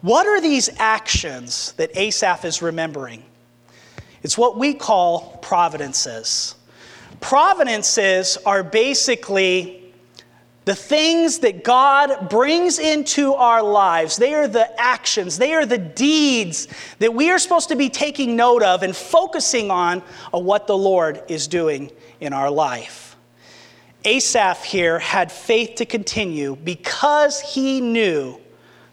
What 0.00 0.26
are 0.26 0.40
these 0.40 0.70
actions 0.78 1.72
that 1.72 1.90
Asaph 1.96 2.44
is 2.44 2.62
remembering? 2.62 3.24
It's 4.22 4.38
what 4.38 4.58
we 4.58 4.74
call 4.74 5.38
providences. 5.42 6.54
Providences 7.20 8.38
are 8.46 8.62
basically 8.62 9.92
the 10.64 10.74
things 10.74 11.38
that 11.38 11.64
God 11.64 12.28
brings 12.28 12.78
into 12.78 13.32
our 13.32 13.62
lives, 13.62 14.18
they 14.18 14.34
are 14.34 14.46
the 14.46 14.78
actions, 14.78 15.38
they 15.38 15.54
are 15.54 15.64
the 15.64 15.78
deeds 15.78 16.68
that 16.98 17.14
we 17.14 17.30
are 17.30 17.38
supposed 17.38 17.70
to 17.70 17.76
be 17.76 17.88
taking 17.88 18.36
note 18.36 18.62
of 18.62 18.82
and 18.82 18.94
focusing 18.94 19.70
on, 19.70 20.00
what 20.30 20.66
the 20.66 20.76
Lord 20.76 21.22
is 21.28 21.48
doing 21.48 21.90
in 22.20 22.34
our 22.34 22.50
life. 22.50 23.16
Asaph 24.04 24.62
here 24.62 24.98
had 24.98 25.32
faith 25.32 25.76
to 25.76 25.86
continue 25.86 26.54
because 26.56 27.40
he 27.40 27.80
knew 27.80 28.38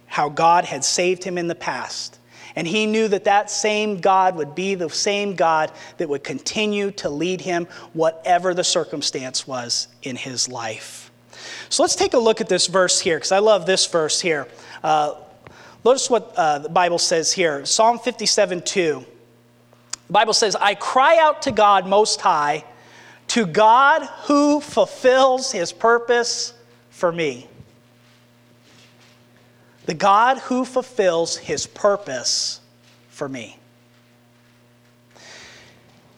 how 0.06 0.30
God 0.30 0.64
had 0.64 0.86
saved 0.86 1.26
him 1.26 1.38
in 1.38 1.48
the 1.48 1.56
past. 1.56 2.20
And 2.56 2.68
he 2.68 2.86
knew 2.86 3.08
that 3.10 3.26
that 3.26 3.52
same 3.52 4.00
God 4.00 4.36
would 4.38 4.56
be 4.56 4.76
the 4.76 4.90
same 4.90 5.36
God 5.36 5.72
that 5.98 6.08
would 6.08 6.24
continue 6.24 6.92
to 6.92 7.10
lead 7.10 7.42
him, 7.42 7.68
whatever 7.94 8.54
the 8.54 8.64
circumstance 8.64 9.46
was 9.46 9.88
in 10.04 10.16
his 10.16 10.48
life. 10.48 11.12
So 11.70 11.84
let's 11.84 11.96
take 11.96 12.14
a 12.14 12.18
look 12.18 12.42
at 12.42 12.48
this 12.48 12.68
verse 12.68 13.00
here, 13.00 13.18
because 13.18 13.32
I 13.32 13.40
love 13.40 13.66
this 13.66 13.86
verse 13.86 14.22
here. 14.22 14.48
Uh, 14.84 15.16
notice 15.84 16.10
what 16.10 16.34
uh, 16.38 16.60
the 16.60 16.70
Bible 16.70 17.00
says 17.00 17.34
here 17.34 17.66
Psalm 17.66 18.00
57 18.00 18.62
2. 18.62 19.06
The 20.08 20.14
Bible 20.14 20.34
says, 20.34 20.56
I 20.56 20.76
cry 20.76 21.18
out 21.18 21.42
to 21.44 21.52
God 21.52 21.88
Most 21.88 22.22
High, 22.22 22.64
to 23.30 23.46
God 23.46 24.04
who 24.26 24.62
fulfills 24.62 25.52
his 25.52 25.74
purpose 25.74 26.54
for 26.92 27.12
me. 27.12 27.48
The 29.86 29.94
God 29.94 30.40
who 30.40 30.66
fulfills 30.66 31.38
his 31.38 31.68
purpose 31.68 32.60
for 33.10 33.30
me. 33.30 33.58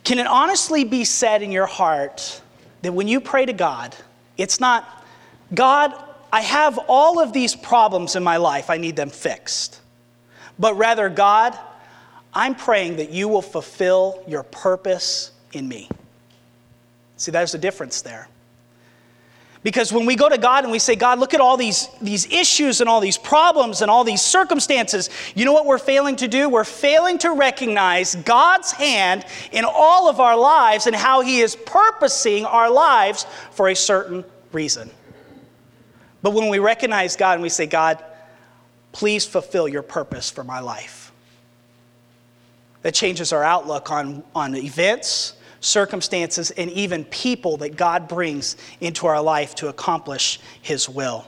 Can 0.03 0.19
it 0.19 0.27
honestly 0.27 0.85
be 0.85 1.03
said 1.03 1.41
in 1.41 1.51
your 1.51 1.65
heart 1.65 2.41
that 2.81 2.93
when 2.93 3.07
you 3.07 3.19
pray 3.19 3.45
to 3.45 3.53
God, 3.53 3.95
it's 4.37 4.59
not, 4.59 5.05
God, 5.53 5.93
I 6.31 6.41
have 6.41 6.79
all 6.87 7.19
of 7.19 7.33
these 7.33 7.55
problems 7.55 8.15
in 8.15 8.23
my 8.23 8.37
life, 8.37 8.69
I 8.69 8.77
need 8.77 8.95
them 8.95 9.09
fixed. 9.09 9.81
But 10.57 10.75
rather, 10.75 11.09
God, 11.09 11.57
I'm 12.33 12.55
praying 12.55 12.97
that 12.97 13.09
you 13.09 13.27
will 13.27 13.41
fulfill 13.41 14.23
your 14.27 14.43
purpose 14.43 15.31
in 15.53 15.67
me. 15.67 15.89
See, 17.17 17.31
there's 17.31 17.53
a 17.53 17.57
difference 17.57 18.01
there. 18.01 18.29
Because 19.67 19.91
when 19.91 20.05
we 20.05 20.15
go 20.15 20.29
to 20.29 20.37
God 20.37 20.63
and 20.63 20.71
we 20.71 20.79
say, 20.79 20.95
God, 20.95 21.19
look 21.19 21.33
at 21.33 21.41
all 21.41 21.57
these, 21.57 21.89
these 22.01 22.25
issues 22.31 22.79
and 22.79 22.89
all 22.89 23.01
these 23.01 23.17
problems 23.17 23.81
and 23.81 23.91
all 23.91 24.05
these 24.05 24.21
circumstances, 24.21 25.09
you 25.35 25.43
know 25.43 25.51
what 25.51 25.65
we're 25.65 25.77
failing 25.77 26.15
to 26.15 26.29
do? 26.29 26.47
We're 26.47 26.63
failing 26.63 27.17
to 27.17 27.31
recognize 27.31 28.15
God's 28.15 28.71
hand 28.71 29.25
in 29.51 29.65
all 29.65 30.07
of 30.07 30.21
our 30.21 30.37
lives 30.37 30.87
and 30.87 30.95
how 30.95 31.19
He 31.19 31.41
is 31.41 31.57
purposing 31.57 32.45
our 32.45 32.71
lives 32.71 33.25
for 33.51 33.67
a 33.67 33.75
certain 33.75 34.23
reason. 34.53 34.89
But 36.21 36.31
when 36.31 36.47
we 36.47 36.59
recognize 36.59 37.17
God 37.17 37.33
and 37.33 37.43
we 37.43 37.49
say, 37.49 37.65
God, 37.65 38.01
please 38.93 39.25
fulfill 39.25 39.67
your 39.67 39.83
purpose 39.83 40.29
for 40.29 40.45
my 40.45 40.61
life, 40.61 41.11
that 42.83 42.93
changes 42.93 43.33
our 43.33 43.43
outlook 43.43 43.91
on, 43.91 44.23
on 44.33 44.55
events, 44.55 45.33
circumstances, 45.59 46.51
and 46.51 46.69
even 46.71 47.03
people 47.05 47.57
that 47.57 47.75
God 47.75 48.07
brings 48.07 48.57
into 48.81 49.07
our 49.07 49.21
life 49.21 49.55
to 49.55 49.67
accomplish 49.67 50.39
his 50.61 50.87
will. 50.87 51.27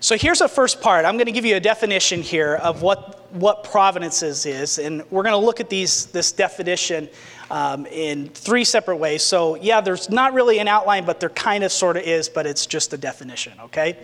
So 0.00 0.16
here's 0.16 0.38
the 0.38 0.48
first 0.48 0.80
part. 0.80 1.04
I'm 1.04 1.16
going 1.16 1.26
to 1.26 1.32
give 1.32 1.44
you 1.44 1.56
a 1.56 1.60
definition 1.60 2.22
here 2.22 2.54
of 2.56 2.82
what, 2.82 3.32
what 3.32 3.64
providences 3.64 4.46
is, 4.46 4.78
and 4.78 5.02
we're 5.10 5.24
going 5.24 5.32
to 5.32 5.44
look 5.44 5.58
at 5.58 5.68
these, 5.68 6.06
this 6.06 6.30
definition 6.30 7.08
um, 7.50 7.84
in 7.86 8.28
three 8.28 8.64
separate 8.64 8.96
ways. 8.96 9.22
So, 9.24 9.56
yeah, 9.56 9.80
there's 9.80 10.08
not 10.08 10.34
really 10.34 10.60
an 10.60 10.68
outline, 10.68 11.04
but 11.04 11.18
there 11.18 11.30
kind 11.30 11.64
of 11.64 11.72
sort 11.72 11.96
of 11.96 12.04
is, 12.04 12.28
but 12.28 12.46
it's 12.46 12.64
just 12.64 12.92
a 12.92 12.96
definition, 12.96 13.54
okay? 13.60 13.98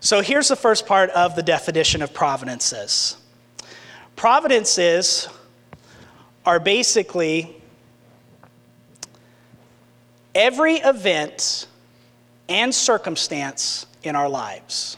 So, 0.00 0.22
here's 0.22 0.48
the 0.48 0.56
first 0.56 0.86
part 0.86 1.10
of 1.10 1.36
the 1.36 1.42
definition 1.42 2.02
of 2.02 2.14
providences 2.14 3.16
providences 4.16 5.28
are 6.44 6.58
basically 6.58 7.57
every 10.38 10.76
event 10.76 11.66
and 12.48 12.74
circumstance 12.74 13.84
in 14.02 14.16
our 14.16 14.28
lives 14.28 14.96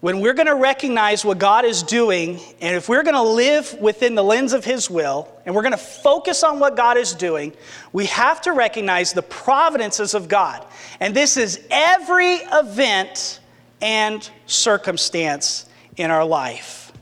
when 0.00 0.20
we're 0.20 0.32
going 0.32 0.46
to 0.46 0.54
recognize 0.54 1.26
what 1.26 1.38
God 1.38 1.66
is 1.66 1.82
doing, 1.82 2.40
and 2.62 2.74
if 2.74 2.88
we're 2.88 3.02
going 3.02 3.14
to 3.14 3.22
live 3.22 3.74
within 3.74 4.14
the 4.14 4.24
lens 4.24 4.54
of 4.54 4.64
His 4.64 4.88
will, 4.88 5.28
and 5.44 5.54
we're 5.54 5.62
going 5.62 5.72
to 5.72 5.78
focus 5.78 6.42
on 6.42 6.58
what 6.58 6.74
God 6.74 6.96
is 6.96 7.12
doing, 7.12 7.52
we 7.92 8.06
have 8.06 8.40
to 8.42 8.52
recognize 8.52 9.12
the 9.12 9.22
providences 9.22 10.14
of 10.14 10.26
God. 10.26 10.64
And 11.00 11.14
this 11.14 11.36
is 11.36 11.60
every 11.70 12.36
event 12.36 13.40
and 13.82 14.28
circumstance 14.46 15.68
in 15.98 16.10
our 16.10 16.24
life. 16.24 16.92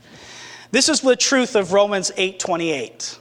This 0.71 0.89
is 0.89 0.99
the 0.99 1.15
truth 1.15 1.55
of 1.55 1.71
Romans 1.71 2.11
8:28. 2.17 3.17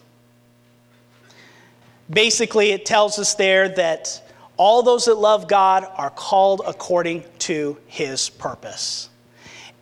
Basically, 2.11 2.71
it 2.71 2.87
tells 2.87 3.19
us 3.19 3.35
there 3.35 3.69
that 3.69 4.23
all 4.57 4.83
those 4.83 5.05
that 5.05 5.17
love 5.17 5.47
God 5.47 5.87
are 5.97 6.11
called 6.11 6.63
according 6.67 7.25
to 7.41 7.79
his 7.87 8.29
purpose. 8.31 9.11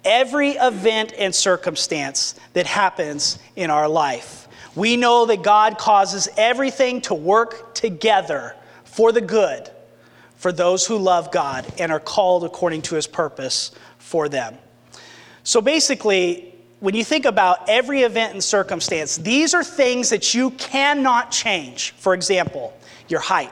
Every 0.04 0.50
event 0.50 1.12
and 1.18 1.34
circumstance 1.34 2.34
that 2.52 2.66
happens 2.66 3.38
in 3.56 3.70
our 3.70 3.88
life, 3.88 4.48
we 4.74 4.96
know 4.96 5.26
that 5.26 5.42
God 5.42 5.78
causes 5.78 6.28
everything 6.36 7.00
to 7.02 7.14
work 7.14 7.74
together 7.74 8.54
for 8.84 9.12
the 9.12 9.20
good 9.20 9.70
for 10.36 10.52
those 10.52 10.86
who 10.86 10.98
love 10.98 11.32
God 11.32 11.66
and 11.78 11.90
are 11.90 12.00
called 12.00 12.44
according 12.44 12.82
to 12.82 12.94
his 12.94 13.06
purpose 13.06 13.72
for 13.98 14.28
them. 14.28 14.56
So 15.42 15.60
basically, 15.60 16.55
when 16.80 16.94
you 16.94 17.04
think 17.04 17.24
about 17.24 17.68
every 17.68 18.02
event 18.02 18.34
and 18.34 18.44
circumstance, 18.44 19.16
these 19.16 19.54
are 19.54 19.64
things 19.64 20.10
that 20.10 20.34
you 20.34 20.50
cannot 20.52 21.30
change. 21.30 21.92
For 21.92 22.14
example, 22.14 22.76
your 23.08 23.20
height, 23.20 23.50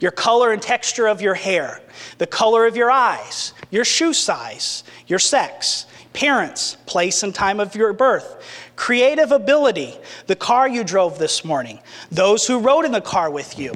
your 0.00 0.10
color 0.10 0.52
and 0.52 0.60
texture 0.60 1.06
of 1.06 1.22
your 1.22 1.34
hair, 1.34 1.80
the 2.18 2.26
color 2.26 2.66
of 2.66 2.76
your 2.76 2.90
eyes, 2.90 3.54
your 3.70 3.84
shoe 3.84 4.12
size, 4.12 4.84
your 5.06 5.18
sex, 5.18 5.86
parents, 6.12 6.76
place 6.86 7.22
and 7.22 7.34
time 7.34 7.60
of 7.60 7.74
your 7.74 7.92
birth, 7.92 8.42
creative 8.76 9.32
ability, 9.32 9.94
the 10.26 10.36
car 10.36 10.68
you 10.68 10.84
drove 10.84 11.18
this 11.18 11.44
morning, 11.44 11.78
those 12.10 12.46
who 12.46 12.58
rode 12.58 12.84
in 12.84 12.92
the 12.92 13.00
car 13.00 13.30
with 13.30 13.58
you. 13.58 13.72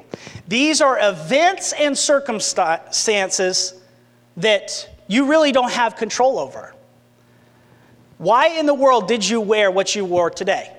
These 0.47 0.81
are 0.81 0.99
events 1.01 1.73
and 1.73 1.97
circumstances 1.97 3.75
that 4.37 4.89
you 5.09 5.27
really 5.27 5.53
don't 5.53 5.73
have 5.73 5.97
control 5.97 6.39
over. 6.39 6.75
Why 8.19 8.49
in 8.59 8.67
the 8.67 8.75
world 8.75 9.09
did 9.09 9.27
you 9.27 9.41
wear 9.41 9.71
what 9.71 9.95
you 9.95 10.05
wore 10.05 10.31
today? 10.31 10.73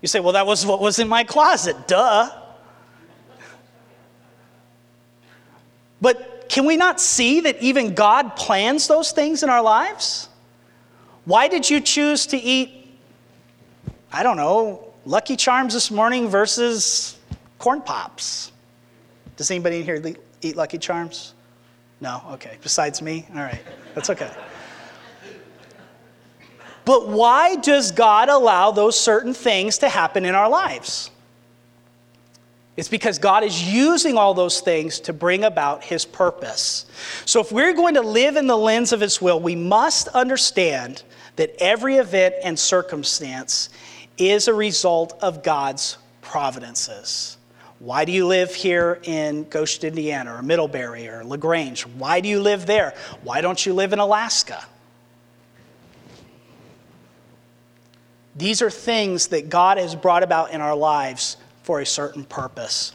You 0.00 0.08
say, 0.08 0.20
well, 0.20 0.34
that 0.34 0.46
was 0.46 0.64
what 0.64 0.80
was 0.80 0.98
in 0.98 1.08
my 1.08 1.24
closet. 1.24 1.88
Duh. 1.88 2.30
But 6.00 6.48
can 6.48 6.64
we 6.64 6.76
not 6.76 7.00
see 7.00 7.40
that 7.40 7.60
even 7.60 7.94
God 7.94 8.36
plans 8.36 8.86
those 8.86 9.10
things 9.10 9.42
in 9.42 9.50
our 9.50 9.62
lives? 9.62 10.28
Why 11.24 11.48
did 11.48 11.68
you 11.68 11.80
choose 11.80 12.26
to 12.26 12.36
eat, 12.36 12.88
I 14.12 14.22
don't 14.22 14.36
know, 14.36 14.94
Lucky 15.04 15.34
Charms 15.34 15.74
this 15.74 15.90
morning 15.90 16.28
versus 16.28 17.18
corn 17.58 17.80
pops? 17.80 18.52
Does 19.36 19.50
anybody 19.50 19.78
in 19.78 19.84
here 19.84 20.14
eat 20.40 20.56
Lucky 20.56 20.78
Charms? 20.78 21.34
No? 22.00 22.22
Okay. 22.32 22.58
Besides 22.62 23.02
me? 23.02 23.26
All 23.34 23.40
right. 23.40 23.62
That's 23.94 24.10
okay. 24.10 24.30
But 26.86 27.08
why 27.08 27.56
does 27.56 27.90
God 27.90 28.28
allow 28.28 28.70
those 28.70 28.98
certain 28.98 29.34
things 29.34 29.78
to 29.78 29.88
happen 29.88 30.24
in 30.24 30.36
our 30.36 30.48
lives? 30.48 31.10
It's 32.76 32.88
because 32.88 33.18
God 33.18 33.42
is 33.42 33.70
using 33.70 34.16
all 34.16 34.34
those 34.34 34.60
things 34.60 35.00
to 35.00 35.12
bring 35.12 35.42
about 35.42 35.82
His 35.82 36.04
purpose. 36.04 36.86
So, 37.24 37.40
if 37.40 37.50
we're 37.50 37.74
going 37.74 37.94
to 37.94 38.02
live 38.02 38.36
in 38.36 38.46
the 38.46 38.56
lens 38.56 38.92
of 38.92 39.00
His 39.00 39.20
will, 39.20 39.40
we 39.40 39.56
must 39.56 40.08
understand 40.08 41.02
that 41.34 41.54
every 41.58 41.96
event 41.96 42.36
and 42.44 42.56
circumstance 42.56 43.68
is 44.16 44.46
a 44.46 44.54
result 44.54 45.18
of 45.22 45.42
God's 45.42 45.98
providences. 46.20 47.36
Why 47.80 48.04
do 48.04 48.12
you 48.12 48.26
live 48.26 48.54
here 48.54 49.00
in 49.02 49.44
Goshen, 49.48 49.86
Indiana, 49.86 50.36
or 50.36 50.42
Middlebury, 50.42 51.08
or 51.08 51.24
LaGrange? 51.24 51.82
Why 51.82 52.20
do 52.20 52.28
you 52.28 52.40
live 52.40 52.64
there? 52.64 52.94
Why 53.24 53.40
don't 53.40 53.66
you 53.66 53.74
live 53.74 53.92
in 53.92 53.98
Alaska? 53.98 54.64
These 58.36 58.60
are 58.62 58.70
things 58.70 59.28
that 59.28 59.48
God 59.48 59.78
has 59.78 59.94
brought 59.94 60.22
about 60.22 60.50
in 60.50 60.60
our 60.60 60.76
lives 60.76 61.36
for 61.62 61.80
a 61.80 61.86
certain 61.86 62.24
purpose. 62.24 62.94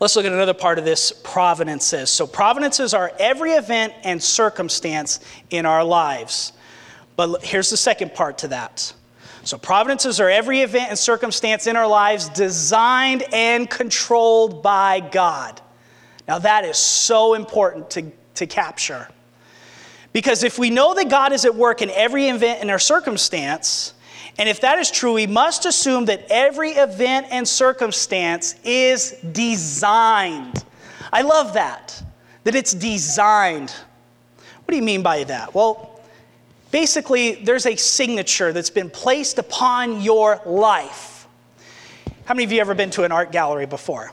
Let's 0.00 0.16
look 0.16 0.24
at 0.24 0.32
another 0.32 0.54
part 0.54 0.78
of 0.78 0.84
this 0.84 1.12
providences. 1.12 2.10
So, 2.10 2.26
providences 2.26 2.92
are 2.92 3.12
every 3.18 3.52
event 3.52 3.94
and 4.02 4.22
circumstance 4.22 5.20
in 5.50 5.64
our 5.64 5.84
lives. 5.84 6.52
But 7.16 7.44
here's 7.44 7.70
the 7.70 7.76
second 7.76 8.14
part 8.14 8.38
to 8.38 8.48
that. 8.48 8.92
So, 9.44 9.58
providences 9.58 10.20
are 10.20 10.28
every 10.28 10.60
event 10.60 10.90
and 10.90 10.98
circumstance 10.98 11.66
in 11.66 11.76
our 11.76 11.86
lives 11.86 12.28
designed 12.30 13.24
and 13.32 13.70
controlled 13.70 14.62
by 14.62 15.00
God. 15.00 15.60
Now, 16.26 16.38
that 16.40 16.64
is 16.64 16.76
so 16.76 17.34
important 17.34 17.90
to, 17.90 18.12
to 18.34 18.46
capture. 18.46 19.08
Because 20.12 20.42
if 20.42 20.58
we 20.58 20.70
know 20.70 20.94
that 20.94 21.08
God 21.08 21.32
is 21.32 21.44
at 21.44 21.54
work 21.54 21.82
in 21.82 21.90
every 21.90 22.28
event 22.28 22.60
and 22.60 22.70
our 22.70 22.78
circumstance, 22.78 23.94
and 24.38 24.48
if 24.48 24.60
that 24.60 24.78
is 24.78 24.90
true, 24.90 25.14
we 25.14 25.26
must 25.26 25.66
assume 25.66 26.06
that 26.06 26.26
every 26.30 26.70
event 26.70 27.26
and 27.30 27.46
circumstance 27.46 28.54
is 28.64 29.12
designed. 29.32 30.64
I 31.12 31.22
love 31.22 31.54
that, 31.54 32.02
that 32.44 32.54
it's 32.54 32.72
designed. 32.72 33.70
What 34.40 34.72
do 34.72 34.76
you 34.76 34.82
mean 34.82 35.02
by 35.02 35.24
that? 35.24 35.54
Well, 35.54 36.00
basically, 36.70 37.36
there's 37.36 37.66
a 37.66 37.76
signature 37.76 38.52
that's 38.52 38.70
been 38.70 38.90
placed 38.90 39.38
upon 39.38 40.00
your 40.00 40.40
life. 40.46 41.26
How 42.24 42.34
many 42.34 42.44
of 42.44 42.52
you 42.52 42.60
ever 42.60 42.74
been 42.74 42.90
to 42.90 43.04
an 43.04 43.12
art 43.12 43.32
gallery 43.32 43.66
before? 43.66 44.12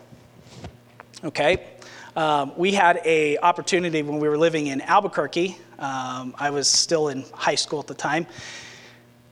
Okay. 1.24 1.64
Um, 2.16 2.54
we 2.58 2.72
had 2.72 3.00
a 3.06 3.38
opportunity 3.38 4.02
when 4.02 4.20
we 4.20 4.28
were 4.28 4.40
living 4.40 4.68
in 4.68 4.82
Albuquerque. 4.82 5.56
Um, 5.78 6.34
I 6.40 6.50
was 6.50 6.68
still 6.68 7.10
in 7.10 7.24
high 7.34 7.56
school 7.56 7.80
at 7.80 7.86
the 7.86 7.94
time 7.94 8.26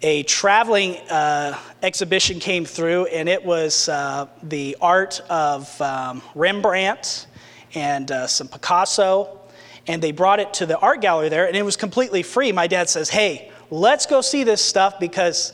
a 0.05 0.21
traveling 0.21 0.97
uh, 1.09 1.57
exhibition 1.81 2.39
came 2.39 2.63
through, 2.63 3.07
and 3.07 3.27
it 3.27 3.43
was 3.43 3.89
uh, 3.89 4.27
the 4.43 4.77
art 4.79 5.19
of 5.31 5.81
um, 5.81 6.21
Rembrandt 6.35 7.25
and 7.73 8.11
uh, 8.11 8.27
some 8.27 8.47
Picasso. 8.47 9.39
And 9.87 10.03
they 10.03 10.11
brought 10.11 10.39
it 10.39 10.53
to 10.55 10.67
the 10.67 10.77
art 10.77 11.01
gallery 11.01 11.29
there, 11.29 11.47
and 11.47 11.55
it 11.55 11.65
was 11.65 11.75
completely 11.75 12.21
free. 12.21 12.51
My 12.51 12.67
dad 12.67 12.87
says, 12.87 13.09
Hey, 13.09 13.51
let's 13.71 14.05
go 14.05 14.21
see 14.21 14.43
this 14.43 14.63
stuff 14.63 14.99
because 14.99 15.53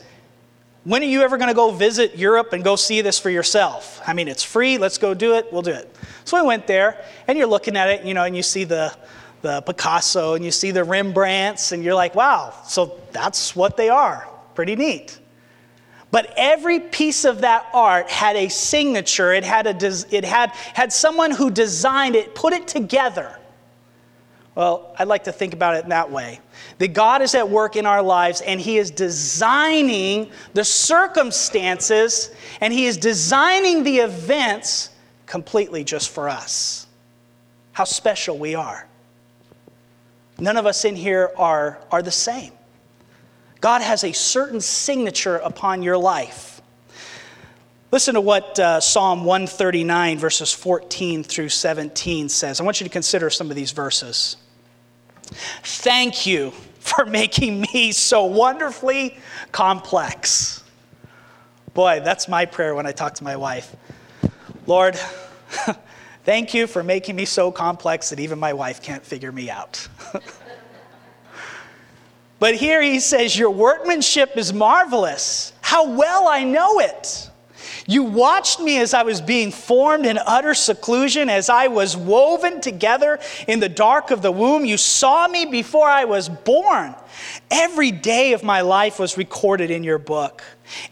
when 0.83 1.01
are 1.01 1.05
you 1.05 1.21
ever 1.21 1.37
going 1.37 1.47
to 1.47 1.55
go 1.55 1.71
visit 1.71 2.17
Europe 2.17 2.51
and 2.51 2.61
go 2.61 2.75
see 2.75 2.99
this 2.99 3.17
for 3.17 3.29
yourself? 3.29 4.01
I 4.05 4.11
mean, 4.11 4.27
it's 4.27 4.43
free. 4.43 4.77
Let's 4.77 4.97
go 4.97 5.13
do 5.13 5.35
it. 5.35 5.47
We'll 5.53 5.61
do 5.61 5.71
it. 5.71 5.95
So 6.25 6.41
we 6.41 6.45
went 6.45 6.67
there, 6.67 7.01
and 7.25 7.37
you're 7.37 7.47
looking 7.47 7.77
at 7.77 7.89
it, 7.89 8.03
you 8.03 8.13
know, 8.13 8.25
and 8.25 8.35
you 8.35 8.43
see 8.43 8.65
the, 8.65 8.93
the 9.43 9.61
Picasso 9.61 10.33
and 10.33 10.43
you 10.43 10.51
see 10.51 10.71
the 10.71 10.83
Rembrandts, 10.83 11.71
and 11.71 11.85
you're 11.85 11.95
like, 11.95 12.15
wow, 12.15 12.53
so 12.67 12.99
that's 13.13 13.55
what 13.55 13.77
they 13.77 13.87
are. 13.87 14.27
Pretty 14.55 14.75
neat. 14.75 15.19
But 16.11 16.33
every 16.35 16.79
piece 16.79 17.23
of 17.23 17.41
that 17.41 17.67
art 17.73 18.09
had 18.09 18.35
a 18.35 18.49
signature. 18.49 19.31
It 19.31 19.45
had, 19.45 19.65
a, 19.65 20.15
it 20.15 20.25
had, 20.25 20.49
had 20.51 20.91
someone 20.91 21.31
who 21.31 21.49
designed 21.49 22.15
it, 22.15 22.35
put 22.35 22.53
it 22.53 22.67
together. 22.67 23.37
Well, 24.53 24.93
I'd 24.99 25.07
like 25.07 25.23
to 25.23 25.31
think 25.31 25.53
about 25.53 25.77
it 25.77 25.83
in 25.85 25.89
that 25.89 26.11
way 26.11 26.41
that 26.77 26.89
God 26.89 27.21
is 27.21 27.35
at 27.35 27.49
work 27.49 27.77
in 27.77 27.85
our 27.85 28.01
lives 28.01 28.41
and 28.41 28.59
He 28.59 28.77
is 28.77 28.91
designing 28.91 30.29
the 30.53 30.65
circumstances 30.65 32.31
and 32.59 32.73
He 32.73 32.85
is 32.85 32.97
designing 32.97 33.83
the 33.83 33.99
events 33.99 34.89
completely 35.25 35.85
just 35.85 36.09
for 36.09 36.27
us. 36.27 36.87
How 37.71 37.85
special 37.85 38.37
we 38.37 38.55
are. 38.55 38.85
None 40.37 40.57
of 40.57 40.65
us 40.65 40.83
in 40.83 40.97
here 40.97 41.31
are, 41.37 41.79
are 41.89 42.01
the 42.01 42.11
same. 42.11 42.51
God 43.62 43.84
has 43.84 44.04
a 44.04 44.12
certain 44.12 44.60
signature 44.60 45.38
upon 45.38 45.84
your 45.84 45.97
life. 45.97 46.62
Listen 47.91 48.15
to 48.15 48.21
what 48.21 48.58
uh, 48.58 48.80
Psalm 48.80 49.24
139, 49.24 50.17
verses 50.17 50.52
14 50.52 51.24
through 51.24 51.50
17 51.50 52.30
says. 52.30 52.60
I 52.60 52.63
want 52.63 52.82
you 52.82 52.86
to 52.86 52.91
consider 52.91 53.30
some 53.30 53.50
of 53.52 53.56
these 53.56 53.71
verses. 53.71 54.38
Thank 55.63 56.26
you 56.26 56.52
for 56.80 57.06
making 57.06 57.62
me 57.62 57.91
so 57.91 58.26
wonderfully 58.26 59.17
complex. 59.52 60.63
Boy, 61.76 62.02
that's 62.04 62.28
my 62.28 62.45
prayer 62.45 62.74
when 62.74 62.88
I 62.88 62.93
talk 62.93 63.13
to 63.15 63.24
my 63.24 63.36
wife. 63.36 63.76
Lord, 64.65 64.95
thank 66.24 66.54
you 66.54 66.65
for 66.65 66.82
making 66.82 67.15
me 67.15 67.26
so 67.26 67.52
complex 67.52 68.10
that 68.10 68.19
even 68.19 68.39
my 68.39 68.54
wife 68.54 68.82
can't 68.82 69.06
figure 69.06 69.32
me 69.32 69.52
out. 69.52 69.88
But 72.41 72.56
here 72.56 72.82
he 72.82 72.99
says, 72.99 73.38
Your 73.38 73.51
workmanship 73.51 74.36
is 74.36 74.51
marvelous. 74.51 75.54
How 75.62 75.91
well 75.91 76.27
I 76.27 76.43
know 76.43 76.80
it. 76.80 77.30
You 77.86 78.01
watched 78.01 78.60
me 78.60 78.80
as 78.80 78.95
I 78.95 79.04
was 79.04 79.21
being 79.21 79.51
formed 79.51 80.08
in 80.08 80.17
utter 80.17 80.56
seclusion, 80.56 81.30
as 81.30 81.49
I 81.51 81.67
was 81.67 81.95
woven 81.95 82.60
together 82.60 83.19
in 83.47 83.60
the 83.60 83.69
dark 83.69 84.10
of 84.10 84.23
the 84.23 84.32
womb. 84.32 84.65
You 84.65 84.77
saw 84.77 85.27
me 85.27 85.45
before 85.45 85.88
I 85.88 86.06
was 86.06 86.30
born. 86.30 86.95
Every 87.51 87.91
day 87.91 88.34
of 88.34 88.41
my 88.41 88.62
life 88.62 88.97
was 88.97 89.19
recorded 89.19 89.69
in 89.69 89.84
your 89.84 89.99
book. 89.99 90.43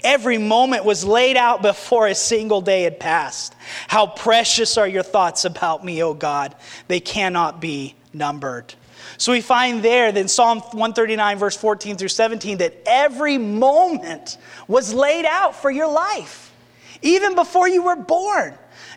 Every 0.03 0.37
moment 0.37 0.85
was 0.85 1.03
laid 1.03 1.35
out 1.35 1.63
before 1.63 2.05
a 2.05 2.15
single 2.15 2.61
day 2.61 2.83
had 2.83 2.99
passed. 2.99 3.55
How 3.87 4.05
precious 4.05 4.77
are 4.77 4.87
your 4.87 5.01
thoughts 5.01 5.45
about 5.45 5.83
me, 5.83 6.03
O 6.03 6.13
God. 6.13 6.55
They 6.87 6.99
cannot 6.99 7.59
be 7.59 7.95
numbered. 8.13 8.75
So 9.17 9.31
we 9.31 9.41
find 9.41 9.83
there 9.83 10.11
that 10.11 10.19
in 10.19 10.27
Psalm 10.27 10.59
139, 10.59 11.37
verse 11.37 11.57
14 11.57 11.97
through 11.97 12.07
17, 12.09 12.59
that 12.59 12.75
every 12.85 13.37
moment 13.37 14.37
was 14.67 14.93
laid 14.93 15.25
out 15.25 15.55
for 15.55 15.71
your 15.71 15.91
life. 15.91 16.53
Even 17.01 17.35
before 17.35 17.67
you 17.67 17.83
were 17.83 17.95
born, 17.95 18.53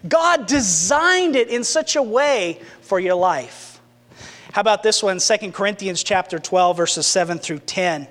God 0.09 0.47
designed 0.47 1.37
it 1.37 1.49
in 1.49 1.65
such 1.65 1.97
a 1.97 2.03
way 2.03 2.61
for 2.81 2.99
your 2.99 3.15
life. 3.15 3.81
How 4.53 4.61
about 4.61 4.83
this 4.83 5.03
one, 5.03 5.19
2 5.19 5.53
Corinthians 5.53 6.03
chapter 6.03 6.39
12, 6.39 6.77
verses 6.77 7.07
7 7.07 7.39
through 7.39 7.61
10. 7.61 8.07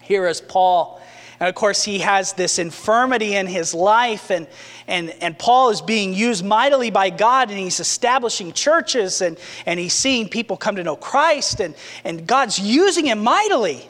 Here 0.00 0.28
is 0.28 0.40
Paul 0.40 1.00
and 1.38 1.48
of 1.48 1.54
course, 1.54 1.82
he 1.82 1.98
has 1.98 2.32
this 2.32 2.58
infirmity 2.58 3.34
in 3.34 3.46
his 3.46 3.74
life, 3.74 4.30
and, 4.30 4.46
and, 4.86 5.10
and 5.20 5.38
Paul 5.38 5.68
is 5.68 5.82
being 5.82 6.14
used 6.14 6.44
mightily 6.44 6.90
by 6.90 7.10
God, 7.10 7.50
and 7.50 7.58
he's 7.58 7.78
establishing 7.78 8.52
churches, 8.52 9.20
and, 9.20 9.36
and 9.66 9.78
he's 9.78 9.92
seeing 9.92 10.28
people 10.28 10.56
come 10.56 10.76
to 10.76 10.84
know 10.84 10.96
Christ, 10.96 11.60
and, 11.60 11.74
and 12.04 12.26
God's 12.26 12.58
using 12.58 13.06
him 13.06 13.22
mightily. 13.22 13.86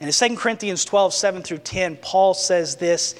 And 0.00 0.08
in 0.08 0.28
2 0.30 0.36
Corinthians 0.36 0.84
12, 0.84 1.14
7 1.14 1.42
through 1.42 1.58
10, 1.58 1.96
Paul 1.98 2.34
says 2.34 2.76
this 2.76 3.14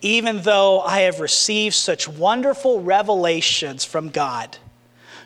Even 0.00 0.40
though 0.40 0.80
I 0.80 1.00
have 1.00 1.20
received 1.20 1.74
such 1.74 2.08
wonderful 2.08 2.80
revelations 2.80 3.84
from 3.84 4.08
God, 4.08 4.56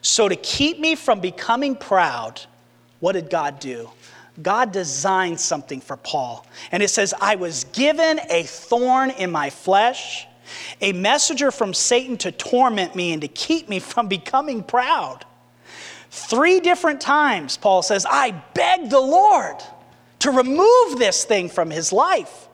so 0.03 0.29
to 0.29 0.37
keep 0.37 0.81
me 0.81 0.97
from 0.97 1.21
becoming 1.21 1.77
proud, 1.77 2.41
what 2.99 3.13
did 3.13 3.31
God 3.31 3.61
do? 3.61 3.91
God 4.43 4.73
designed 4.73 5.41
something 5.41 5.81
for 5.81 5.97
Paul. 5.97 6.47
And 6.73 6.83
it 6.83 6.89
says, 6.89 7.15
I 7.21 7.37
was 7.37 7.65
given 7.73 8.21
a 8.31 8.45
thorn 8.45 9.11
in 9.11 9.31
my 9.31 9.51
flesh, 9.51 10.27
a 10.81 10.93
messenger 10.93 11.51
from 11.51 11.75
Satan 11.75 12.17
to 12.19 12.33
torment 12.33 12.95
me 12.95 13.13
and 13.13 13.23
to 13.23 13.29
keep 13.29 13.69
me 13.69 13.79
from 13.79 14.09
becoming 14.09 14.63
proud. 14.63 15.25
Three 16.11 16.61
different 16.61 17.01
times, 17.01 17.57
Paul 17.57 17.83
says, 17.83 18.07
I 18.09 18.33
begged 18.55 18.91
the 18.91 19.01
Lord 19.01 19.57
to 20.21 20.31
remove 20.31 20.99
this 20.99 21.25
thing 21.25 21.49
from 21.49 21.71
his 21.71 21.93
life. 21.93 22.49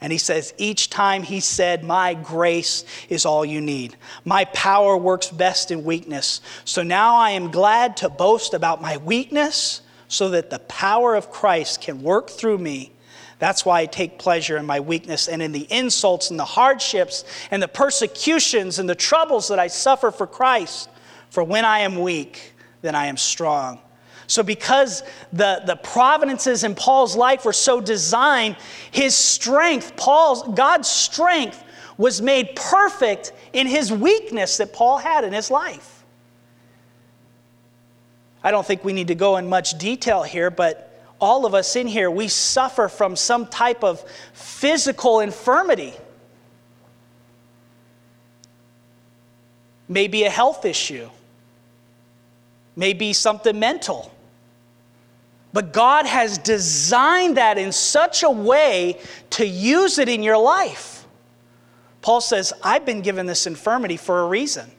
And 0.00 0.10
he 0.10 0.18
says, 0.18 0.54
each 0.56 0.88
time 0.88 1.22
he 1.22 1.40
said, 1.40 1.84
My 1.84 2.14
grace 2.14 2.84
is 3.10 3.26
all 3.26 3.44
you 3.44 3.60
need. 3.60 3.96
My 4.24 4.46
power 4.46 4.96
works 4.96 5.28
best 5.28 5.70
in 5.70 5.84
weakness. 5.84 6.40
So 6.64 6.82
now 6.82 7.16
I 7.16 7.32
am 7.32 7.50
glad 7.50 7.98
to 7.98 8.08
boast 8.08 8.54
about 8.54 8.80
my 8.80 8.96
weakness 8.96 9.82
so 10.10 10.28
that 10.30 10.50
the 10.50 10.58
power 10.58 11.14
of 11.14 11.30
Christ 11.30 11.80
can 11.80 12.02
work 12.02 12.30
through 12.30 12.58
me. 12.58 12.90
That's 13.38 13.64
why 13.64 13.80
I 13.80 13.86
take 13.86 14.18
pleasure 14.18 14.56
in 14.56 14.66
my 14.66 14.80
weakness 14.80 15.28
and 15.28 15.40
in 15.40 15.52
the 15.52 15.68
insults 15.70 16.30
and 16.30 16.38
the 16.38 16.44
hardships 16.44 17.24
and 17.52 17.62
the 17.62 17.68
persecutions 17.68 18.80
and 18.80 18.88
the 18.88 18.96
troubles 18.96 19.46
that 19.48 19.60
I 19.60 19.68
suffer 19.68 20.10
for 20.10 20.26
Christ. 20.26 20.90
For 21.30 21.44
when 21.44 21.64
I 21.64 21.78
am 21.80 22.00
weak, 22.00 22.54
then 22.82 22.96
I 22.96 23.06
am 23.06 23.16
strong. 23.16 23.78
So, 24.26 24.42
because 24.42 25.04
the, 25.32 25.62
the 25.64 25.76
providences 25.76 26.64
in 26.64 26.74
Paul's 26.74 27.16
life 27.16 27.44
were 27.44 27.52
so 27.52 27.80
designed, 27.80 28.56
his 28.90 29.14
strength, 29.14 29.96
Paul's, 29.96 30.42
God's 30.56 30.88
strength, 30.88 31.62
was 31.98 32.20
made 32.20 32.56
perfect 32.56 33.32
in 33.52 33.68
his 33.68 33.92
weakness 33.92 34.56
that 34.56 34.72
Paul 34.72 34.98
had 34.98 35.22
in 35.22 35.32
his 35.32 35.52
life. 35.52 35.99
I 38.42 38.50
don't 38.50 38.66
think 38.66 38.84
we 38.84 38.92
need 38.92 39.08
to 39.08 39.14
go 39.14 39.36
in 39.36 39.48
much 39.48 39.78
detail 39.78 40.22
here, 40.22 40.50
but 40.50 40.86
all 41.20 41.44
of 41.44 41.54
us 41.54 41.76
in 41.76 41.86
here, 41.86 42.10
we 42.10 42.28
suffer 42.28 42.88
from 42.88 43.14
some 43.14 43.46
type 43.46 43.84
of 43.84 44.02
physical 44.32 45.20
infirmity. 45.20 45.92
Maybe 49.88 50.24
a 50.24 50.30
health 50.30 50.64
issue, 50.64 51.10
maybe 52.76 53.12
something 53.12 53.58
mental. 53.58 54.10
But 55.52 55.72
God 55.72 56.06
has 56.06 56.38
designed 56.38 57.36
that 57.36 57.58
in 57.58 57.72
such 57.72 58.22
a 58.22 58.30
way 58.30 59.00
to 59.30 59.46
use 59.46 59.98
it 59.98 60.08
in 60.08 60.22
your 60.22 60.38
life. 60.38 61.04
Paul 62.02 62.20
says, 62.20 62.52
I've 62.62 62.86
been 62.86 63.02
given 63.02 63.26
this 63.26 63.46
infirmity 63.46 63.96
for 63.96 64.20
a 64.20 64.28
reason. 64.28 64.70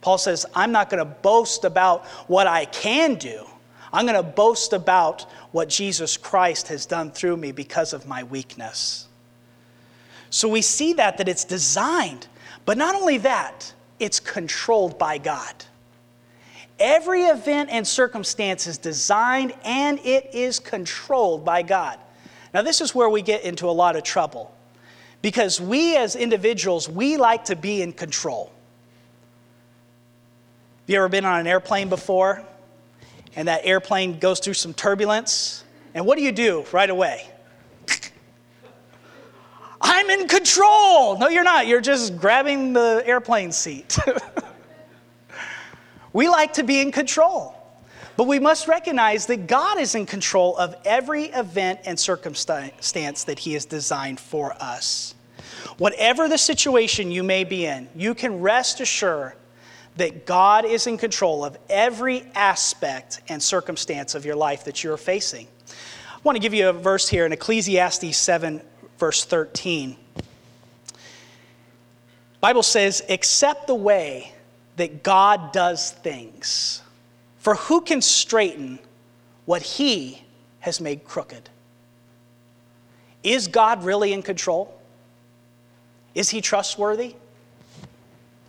Paul 0.00 0.18
says, 0.18 0.46
I'm 0.54 0.72
not 0.72 0.90
going 0.90 0.98
to 0.98 1.04
boast 1.04 1.64
about 1.64 2.06
what 2.28 2.46
I 2.46 2.66
can 2.66 3.14
do. 3.16 3.44
I'm 3.92 4.06
going 4.06 4.16
to 4.16 4.22
boast 4.22 4.72
about 4.72 5.22
what 5.52 5.68
Jesus 5.68 6.16
Christ 6.16 6.68
has 6.68 6.86
done 6.86 7.10
through 7.10 7.36
me 7.36 7.52
because 7.52 7.92
of 7.92 8.06
my 8.06 8.22
weakness. 8.22 9.08
So 10.30 10.48
we 10.48 10.62
see 10.62 10.92
that 10.94 11.18
that 11.18 11.28
it's 11.28 11.44
designed, 11.44 12.28
but 12.64 12.76
not 12.76 12.94
only 12.94 13.18
that, 13.18 13.72
it's 13.98 14.20
controlled 14.20 14.98
by 14.98 15.18
God. 15.18 15.54
Every 16.78 17.22
event 17.22 17.70
and 17.72 17.86
circumstance 17.86 18.66
is 18.66 18.78
designed 18.78 19.52
and 19.64 19.98
it 20.00 20.30
is 20.32 20.60
controlled 20.60 21.44
by 21.44 21.62
God. 21.62 21.98
Now 22.54 22.62
this 22.62 22.80
is 22.80 22.94
where 22.94 23.08
we 23.08 23.22
get 23.22 23.42
into 23.42 23.68
a 23.68 23.72
lot 23.72 23.96
of 23.96 24.04
trouble 24.04 24.54
because 25.22 25.60
we 25.60 25.96
as 25.96 26.14
individuals, 26.14 26.88
we 26.88 27.16
like 27.16 27.46
to 27.46 27.56
be 27.56 27.82
in 27.82 27.92
control. 27.92 28.52
Have 30.88 30.94
you 30.94 31.00
ever 31.00 31.10
been 31.10 31.26
on 31.26 31.38
an 31.38 31.46
airplane 31.46 31.90
before? 31.90 32.42
And 33.36 33.46
that 33.46 33.66
airplane 33.66 34.18
goes 34.18 34.40
through 34.40 34.54
some 34.54 34.72
turbulence? 34.72 35.62
And 35.92 36.06
what 36.06 36.16
do 36.16 36.24
you 36.24 36.32
do 36.32 36.64
right 36.72 36.88
away? 36.88 37.28
I'm 39.82 40.08
in 40.08 40.26
control. 40.28 41.18
No, 41.18 41.28
you're 41.28 41.44
not. 41.44 41.66
You're 41.66 41.82
just 41.82 42.16
grabbing 42.16 42.72
the 42.72 43.02
airplane 43.04 43.52
seat. 43.52 43.98
we 46.14 46.26
like 46.26 46.54
to 46.54 46.62
be 46.62 46.80
in 46.80 46.90
control. 46.90 47.54
But 48.16 48.26
we 48.26 48.38
must 48.38 48.66
recognize 48.66 49.26
that 49.26 49.46
God 49.46 49.78
is 49.78 49.94
in 49.94 50.06
control 50.06 50.56
of 50.56 50.74
every 50.86 51.24
event 51.24 51.80
and 51.84 52.00
circumstance 52.00 53.24
that 53.24 53.38
He 53.38 53.52
has 53.52 53.66
designed 53.66 54.20
for 54.20 54.54
us. 54.54 55.14
Whatever 55.76 56.28
the 56.28 56.38
situation 56.38 57.10
you 57.10 57.22
may 57.22 57.44
be 57.44 57.66
in, 57.66 57.90
you 57.94 58.14
can 58.14 58.40
rest 58.40 58.80
assured 58.80 59.34
that 59.98 60.26
God 60.26 60.64
is 60.64 60.86
in 60.86 60.96
control 60.96 61.44
of 61.44 61.58
every 61.68 62.24
aspect 62.34 63.20
and 63.28 63.42
circumstance 63.42 64.14
of 64.14 64.24
your 64.24 64.36
life 64.36 64.64
that 64.64 64.82
you're 64.82 64.96
facing. 64.96 65.48
I 65.68 66.18
want 66.22 66.36
to 66.36 66.40
give 66.40 66.54
you 66.54 66.68
a 66.68 66.72
verse 66.72 67.08
here 67.08 67.26
in 67.26 67.32
Ecclesiastes 67.32 68.16
7, 68.16 68.62
verse 68.96 69.24
13. 69.24 69.96
Bible 72.40 72.62
says, 72.62 73.02
accept 73.08 73.66
the 73.66 73.74
way 73.74 74.32
that 74.76 75.02
God 75.02 75.52
does 75.52 75.90
things. 75.90 76.80
For 77.40 77.56
who 77.56 77.80
can 77.80 78.00
straighten 78.00 78.78
what 79.46 79.62
he 79.62 80.22
has 80.60 80.80
made 80.80 81.04
crooked? 81.04 81.48
Is 83.24 83.48
God 83.48 83.82
really 83.82 84.12
in 84.12 84.22
control? 84.22 84.80
Is 86.14 86.30
he 86.30 86.40
trustworthy? 86.40 87.16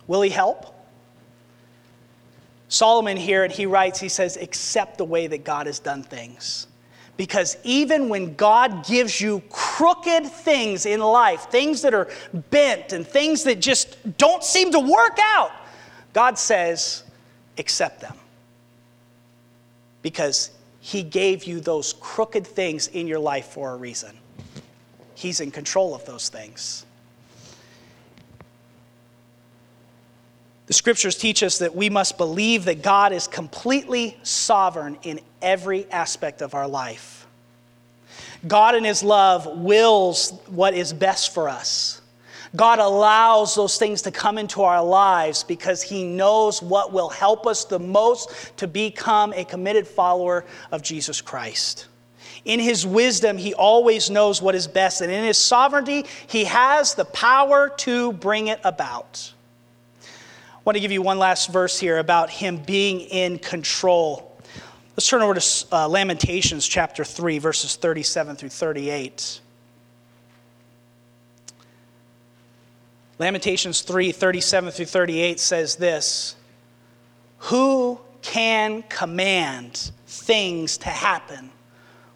Will 0.06 0.22
he 0.22 0.30
help? 0.30 0.69
Solomon 2.70 3.16
here, 3.16 3.42
and 3.42 3.52
he 3.52 3.66
writes, 3.66 3.98
he 3.98 4.08
says, 4.08 4.36
accept 4.36 4.96
the 4.96 5.04
way 5.04 5.26
that 5.26 5.44
God 5.44 5.66
has 5.66 5.80
done 5.80 6.04
things. 6.04 6.68
Because 7.16 7.56
even 7.64 8.08
when 8.08 8.36
God 8.36 8.86
gives 8.86 9.20
you 9.20 9.42
crooked 9.50 10.24
things 10.24 10.86
in 10.86 11.00
life, 11.00 11.42
things 11.50 11.82
that 11.82 11.92
are 11.92 12.08
bent 12.50 12.92
and 12.92 13.06
things 13.06 13.42
that 13.42 13.60
just 13.60 13.98
don't 14.16 14.44
seem 14.44 14.70
to 14.70 14.78
work 14.78 15.18
out, 15.20 15.50
God 16.12 16.38
says, 16.38 17.02
accept 17.58 18.00
them. 18.00 18.16
Because 20.00 20.50
He 20.80 21.02
gave 21.02 21.44
you 21.44 21.60
those 21.60 21.94
crooked 21.94 22.46
things 22.46 22.86
in 22.86 23.08
your 23.08 23.18
life 23.18 23.46
for 23.46 23.72
a 23.72 23.76
reason. 23.76 24.16
He's 25.16 25.40
in 25.40 25.50
control 25.50 25.92
of 25.94 26.06
those 26.06 26.28
things. 26.28 26.86
The 30.70 30.74
scriptures 30.74 31.16
teach 31.16 31.42
us 31.42 31.58
that 31.58 31.74
we 31.74 31.90
must 31.90 32.16
believe 32.16 32.66
that 32.66 32.80
God 32.80 33.12
is 33.12 33.26
completely 33.26 34.16
sovereign 34.22 34.98
in 35.02 35.18
every 35.42 35.90
aspect 35.90 36.42
of 36.42 36.54
our 36.54 36.68
life. 36.68 37.26
God, 38.46 38.76
in 38.76 38.84
His 38.84 39.02
love, 39.02 39.48
wills 39.58 40.30
what 40.46 40.74
is 40.74 40.92
best 40.92 41.34
for 41.34 41.48
us. 41.48 42.00
God 42.54 42.78
allows 42.78 43.56
those 43.56 43.78
things 43.78 44.02
to 44.02 44.12
come 44.12 44.38
into 44.38 44.62
our 44.62 44.80
lives 44.80 45.42
because 45.42 45.82
He 45.82 46.04
knows 46.04 46.62
what 46.62 46.92
will 46.92 47.08
help 47.08 47.48
us 47.48 47.64
the 47.64 47.80
most 47.80 48.56
to 48.58 48.68
become 48.68 49.32
a 49.32 49.44
committed 49.44 49.88
follower 49.88 50.44
of 50.70 50.82
Jesus 50.82 51.20
Christ. 51.20 51.88
In 52.44 52.60
His 52.60 52.86
wisdom, 52.86 53.38
He 53.38 53.54
always 53.54 54.08
knows 54.08 54.40
what 54.40 54.54
is 54.54 54.68
best, 54.68 55.00
and 55.00 55.10
in 55.10 55.24
His 55.24 55.36
sovereignty, 55.36 56.04
He 56.28 56.44
has 56.44 56.94
the 56.94 57.06
power 57.06 57.70
to 57.78 58.12
bring 58.12 58.46
it 58.46 58.60
about. 58.62 59.32
Want 60.70 60.76
to 60.76 60.80
give 60.82 60.92
you 60.92 61.02
one 61.02 61.18
last 61.18 61.50
verse 61.50 61.80
here 61.80 61.98
about 61.98 62.30
him 62.30 62.58
being 62.58 63.00
in 63.00 63.40
control. 63.40 64.38
Let's 64.92 65.08
turn 65.08 65.20
over 65.20 65.34
to 65.34 65.66
uh, 65.72 65.88
Lamentations 65.88 66.64
chapter 66.64 67.04
3, 67.04 67.38
verses 67.40 67.74
37 67.74 68.36
through 68.36 68.50
38. 68.50 69.40
Lamentations 73.18 73.80
3, 73.80 74.12
37 74.12 74.70
through 74.70 74.84
38 74.84 75.40
says 75.40 75.74
this 75.74 76.36
Who 77.38 77.98
can 78.22 78.84
command 78.84 79.90
things 80.06 80.78
to 80.78 80.88
happen 80.88 81.50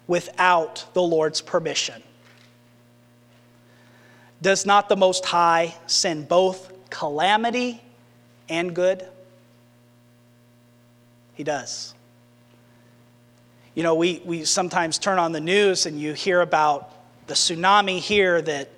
without 0.07 0.85
the 0.93 1.01
Lord's 1.01 1.41
permission. 1.41 2.01
Does 4.41 4.65
not 4.65 4.87
the 4.87 4.95
Most 4.95 5.25
High 5.25 5.75
send 5.87 6.29
both 6.29 6.71
calamity 6.89 7.81
and 8.49 8.75
good? 8.75 9.07
He 11.33 11.43
does. 11.43 11.93
You 13.73 13.83
know, 13.83 13.95
we, 13.95 14.21
we 14.23 14.45
sometimes 14.45 14.97
turn 14.97 15.19
on 15.19 15.33
the 15.33 15.41
news 15.41 15.85
and 15.85 15.99
you 15.99 16.13
hear 16.13 16.41
about 16.41 16.91
the 17.27 17.33
tsunami 17.33 17.99
here 17.99 18.41
that 18.41 18.69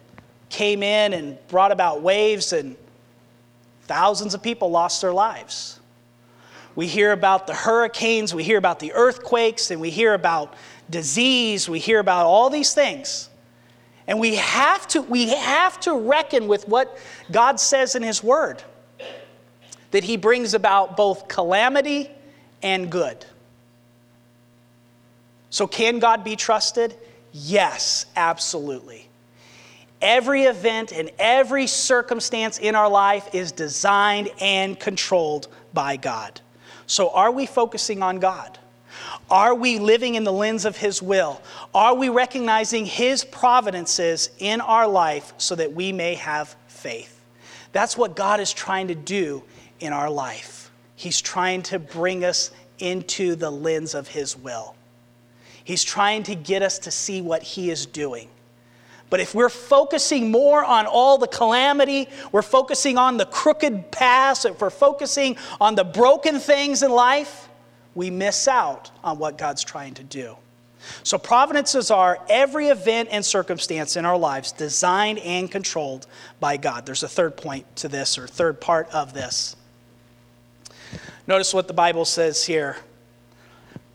came 0.49 0.82
in 0.82 1.13
and 1.13 1.38
brought 1.49 1.72
about 1.72 2.01
waves, 2.01 2.53
and 2.53 2.76
thousands 3.84 4.34
of 4.34 4.41
people 4.41 4.72
lost 4.72 5.01
their 5.01 5.11
lives. 5.11 5.80
We 6.76 6.88
hear 6.88 7.11
about 7.11 7.47
the 7.47 7.53
hurricanes, 7.53 8.34
we 8.34 8.43
hear 8.43 8.57
about 8.57 8.80
the 8.80 8.93
earthquakes, 8.93 9.72
and 9.72 9.82
we 9.82 9.89
hear 9.89 10.13
about 10.13 10.53
disease, 10.89 11.68
we 11.68 11.80
hear 11.80 11.99
about 11.99 12.26
all 12.26 12.49
these 12.49 12.74
things. 12.74 13.30
And 14.07 14.20
we 14.20 14.36
have 14.36 14.88
to, 14.89 15.01
we 15.01 15.30
have 15.30 15.80
to 15.82 15.93
reckon 15.93 16.47
with 16.47 16.68
what 16.68 16.97
God 17.30 17.59
says 17.59 17.95
in 17.95 18.03
His 18.03 18.24
Word 18.24 18.63
that 19.92 20.04
He 20.04 20.18
brings 20.18 20.54
about 20.54 20.98
both 20.98 21.28
calamity 21.28 22.10
and 22.62 22.92
good. 22.92 23.26
So, 25.50 25.68
can 25.68 26.00
God 26.00 26.24
be 26.24 26.36
trusted? 26.36 26.96
Yes, 27.32 28.06
absolutely. 28.16 29.08
Every 30.02 30.44
event 30.44 30.92
and 30.92 31.10
every 31.18 31.68
circumstance 31.68 32.60
in 32.60 32.76
our 32.76 32.90
life 32.90 33.34
is 33.34 33.52
designed 33.52 34.30
and 34.40 34.80
controlled 34.80 35.48
by 35.74 35.98
God. 35.98 36.40
So, 36.86 37.10
are 37.10 37.32
we 37.32 37.46
focusing 37.46 38.04
on 38.04 38.20
God? 38.20 38.60
Are 39.30 39.56
we 39.56 39.80
living 39.80 40.16
in 40.16 40.24
the 40.24 40.32
lens 40.32 40.66
of 40.66 40.78
His 40.78 41.02
will? 41.02 41.42
Are 41.74 41.96
we 41.96 42.10
recognizing 42.10 42.86
His 42.86 43.24
providences 43.24 44.30
in 44.40 44.62
our 44.62 44.88
life 44.88 45.34
so 45.38 45.56
that 45.56 45.74
we 45.74 45.92
may 45.92 46.16
have 46.16 46.56
faith? 46.68 47.14
That's 47.72 47.98
what 47.98 48.16
God 48.16 48.40
is 48.40 48.54
trying 48.54 48.88
to 48.88 48.96
do 48.96 49.44
in 49.80 49.93
our 49.93 50.09
life. 50.09 50.71
He's 50.95 51.21
trying 51.21 51.61
to 51.63 51.80
bring 51.80 52.23
us 52.25 52.51
into 52.80 53.36
the 53.36 53.51
lens 53.51 53.93
of 53.93 54.07
His 54.07 54.36
will. 54.38 54.75
He's 55.63 55.84
trying 55.84 56.23
to 56.23 56.36
get 56.36 56.61
us 56.61 56.80
to 56.80 56.91
see 56.91 57.21
what 57.21 57.43
He 57.43 57.69
is 57.69 57.86
doing. 57.86 58.30
But 59.09 59.19
if 59.19 59.34
we're 59.34 59.49
focusing 59.49 60.32
more 60.32 60.63
on 60.63 60.86
all 60.86 61.17
the 61.17 61.28
calamity, 61.28 62.09
we're 62.32 62.41
focusing 62.41 62.97
on 62.97 63.17
the 63.17 63.25
crooked 63.25 63.91
paths, 63.91 64.43
if 64.45 64.59
we're 64.59 64.69
focusing 64.69 65.38
on 65.61 65.75
the 65.75 65.84
broken 65.84 66.39
things 66.39 66.84
in 66.84 66.91
life, 66.91 67.47
we 67.95 68.09
miss 68.09 68.47
out 68.47 68.91
on 69.03 69.17
what 69.17 69.38
God's 69.38 69.63
trying 69.63 69.93
to 69.95 70.03
do. 70.03 70.36
So, 71.03 71.17
providences 71.17 71.89
are 71.89 72.19
every 72.30 72.67
event 72.67 73.09
and 73.11 73.25
circumstance 73.25 73.95
in 73.95 74.05
our 74.05 74.17
lives 74.17 74.51
designed 74.51 75.19
and 75.19 75.49
controlled 75.49 76.07
by 76.39 76.57
God. 76.57 76.86
There's 76.86 77.03
a 77.03 77.09
third 77.09 77.36
point 77.36 77.75
to 77.78 77.88
this, 77.88 78.17
or 78.17 78.28
third 78.28 78.61
part 78.61 78.89
of 78.93 79.13
this. 79.13 79.55
Notice 81.28 81.53
what 81.53 81.67
the 81.67 81.73
Bible 81.73 82.05
says 82.05 82.45
here. 82.45 82.78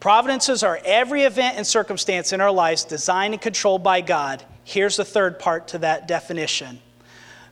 Providences 0.01 0.63
are 0.63 0.79
every 0.85 1.23
event 1.23 1.57
and 1.57 1.67
circumstance 1.67 2.33
in 2.33 2.41
our 2.41 2.53
lives 2.53 2.85
designed 2.85 3.35
and 3.35 3.41
controlled 3.41 3.83
by 3.83 4.03
God. 4.03 4.45
Here's 4.65 4.97
the 4.97 5.05
third 5.05 5.39
part 5.39 5.69
to 5.69 5.79
that 5.79 6.07
definition. 6.07 6.81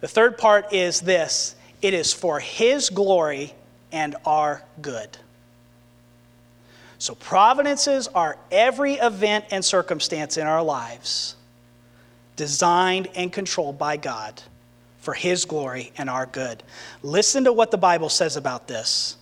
The 0.00 0.08
third 0.08 0.36
part 0.36 0.72
is 0.72 1.00
this 1.00 1.56
it 1.80 1.94
is 1.94 2.12
for 2.12 2.40
His 2.40 2.90
glory 2.90 3.54
and 3.92 4.16
our 4.24 4.62
good. 4.82 5.16
So, 6.98 7.14
providences 7.14 8.08
are 8.08 8.36
every 8.50 8.94
event 8.94 9.46
and 9.50 9.64
circumstance 9.64 10.36
in 10.36 10.46
our 10.46 10.62
lives 10.62 11.36
designed 12.36 13.08
and 13.14 13.32
controlled 13.32 13.78
by 13.78 13.96
God 13.96 14.42
for 14.98 15.14
His 15.14 15.46
glory 15.46 15.92
and 15.96 16.10
our 16.10 16.26
good. 16.26 16.62
Listen 17.02 17.44
to 17.44 17.52
what 17.52 17.70
the 17.70 17.78
Bible 17.78 18.10
says 18.10 18.36
about 18.36 18.68
this. 18.68 19.16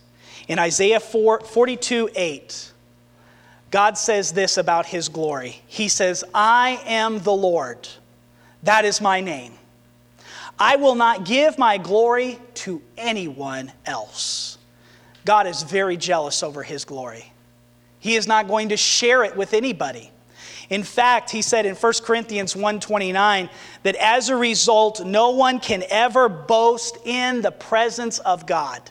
In 0.49 0.57
Isaiah 0.57 0.99
4, 0.99 1.41
42 1.41 2.09
8, 2.13 2.71
God 3.69 3.97
says 3.97 4.31
this 4.31 4.57
about 4.57 4.87
His 4.87 5.07
glory 5.07 5.61
He 5.67 5.87
says, 5.87 6.25
I 6.33 6.81
am 6.85 7.19
the 7.19 7.31
Lord, 7.31 7.87
that 8.63 8.83
is 8.83 8.99
my 8.99 9.21
name. 9.21 9.53
I 10.57 10.75
will 10.75 10.95
not 10.95 11.23
give 11.23 11.57
my 11.57 11.77
glory 11.77 12.37
to 12.55 12.81
anyone 12.97 13.71
else. 13.85 14.57
God 15.23 15.47
is 15.47 15.63
very 15.63 15.95
jealous 15.95 16.43
over 16.43 16.63
His 16.63 16.83
glory. 16.83 17.31
He 17.99 18.15
is 18.15 18.27
not 18.27 18.47
going 18.47 18.69
to 18.69 18.77
share 18.77 19.23
it 19.23 19.37
with 19.37 19.53
anybody. 19.53 20.11
In 20.69 20.83
fact, 20.83 21.29
he 21.31 21.41
said 21.41 21.65
in 21.65 21.75
1 21.75 21.93
Corinthians 22.03 22.55
1:29 22.55 23.49
that 23.83 23.95
as 23.95 24.29
a 24.29 24.35
result 24.35 25.05
no 25.05 25.29
one 25.29 25.59
can 25.59 25.83
ever 25.89 26.27
boast 26.27 26.97
in 27.05 27.41
the 27.41 27.51
presence 27.51 28.19
of 28.19 28.45
God. 28.45 28.89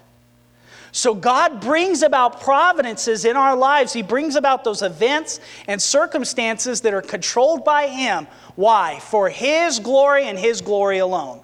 So 0.93 1.14
God 1.14 1.61
brings 1.61 2.03
about 2.03 2.41
providences 2.41 3.24
in 3.24 3.36
our 3.36 3.55
lives. 3.55 3.93
He 3.93 4.03
brings 4.03 4.36
about 4.36 4.64
those 4.64 4.82
events 4.82 5.41
and 5.66 5.80
circumstances 5.80 6.80
that 6.82 6.95
are 6.95 7.03
controlled 7.03 7.64
by 7.64 7.89
him. 7.89 8.26
Why? 8.57 8.99
For 9.01 9.28
his 9.28 9.78
glory 9.78 10.24
and 10.24 10.39
his 10.39 10.61
glory 10.61 10.99
alone. 10.99 11.41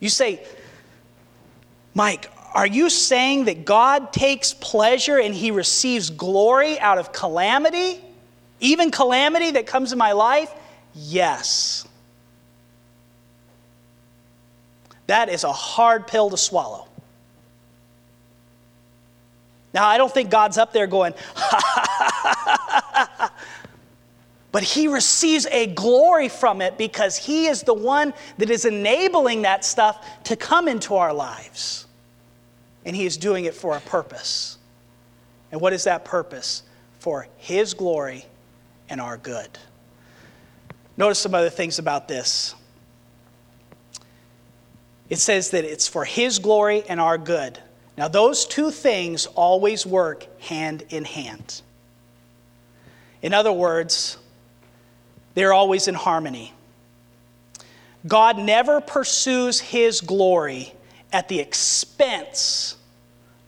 You 0.00 0.08
say, 0.08 0.44
Mike, 1.94 2.30
are 2.54 2.66
you 2.66 2.90
saying 2.90 3.44
that 3.44 3.64
God 3.64 4.12
takes 4.12 4.52
pleasure 4.52 5.18
and 5.18 5.34
he 5.34 5.50
receives 5.50 6.10
glory 6.10 6.78
out 6.80 6.98
of 6.98 7.12
calamity? 7.12 8.00
Even 8.60 8.90
calamity 8.90 9.52
that 9.52 9.66
comes 9.66 9.92
in 9.92 9.98
my 9.98 10.12
life? 10.12 10.52
Yes. 10.94 11.86
That 15.06 15.28
is 15.28 15.44
a 15.44 15.52
hard 15.52 16.06
pill 16.06 16.30
to 16.30 16.36
swallow. 16.36 16.88
Now, 19.74 19.86
I 19.86 19.96
don't 19.96 20.12
think 20.12 20.30
God's 20.30 20.58
up 20.58 20.72
there 20.72 20.86
going, 20.86 21.14
but 24.52 24.62
he 24.62 24.88
receives 24.88 25.46
a 25.46 25.66
glory 25.68 26.28
from 26.28 26.60
it 26.60 26.76
because 26.76 27.16
he 27.16 27.46
is 27.46 27.62
the 27.62 27.74
one 27.74 28.12
that 28.38 28.50
is 28.50 28.64
enabling 28.64 29.42
that 29.42 29.64
stuff 29.64 30.06
to 30.24 30.36
come 30.36 30.68
into 30.68 30.96
our 30.96 31.14
lives 31.14 31.86
and 32.84 32.96
He 32.96 33.06
is 33.06 33.16
doing 33.16 33.44
it 33.44 33.54
for 33.54 33.76
a 33.76 33.80
purpose. 33.80 34.58
And 35.50 35.60
what 35.60 35.72
is 35.72 35.84
that 35.84 36.04
purpose? 36.04 36.62
For 36.98 37.28
His 37.36 37.74
glory 37.74 38.24
and 38.88 39.00
our 39.00 39.16
good. 39.16 39.58
Notice 40.96 41.18
some 41.18 41.34
other 41.34 41.50
things 41.50 41.78
about 41.78 42.08
this. 42.08 42.54
It 45.08 45.18
says 45.18 45.50
that 45.50 45.64
it's 45.64 45.88
for 45.88 46.04
His 46.04 46.38
glory 46.38 46.84
and 46.88 47.00
our 47.00 47.18
good. 47.18 47.58
Now, 47.96 48.08
those 48.08 48.46
two 48.46 48.70
things 48.70 49.26
always 49.26 49.84
work 49.84 50.26
hand 50.40 50.84
in 50.88 51.04
hand. 51.04 51.62
In 53.20 53.34
other 53.34 53.52
words, 53.52 54.18
they're 55.34 55.52
always 55.52 55.88
in 55.88 55.94
harmony. 55.94 56.52
God 58.06 58.38
never 58.38 58.80
pursues 58.80 59.60
His 59.60 60.00
glory 60.00 60.72
at 61.12 61.28
the 61.28 61.38
expense 61.38 62.76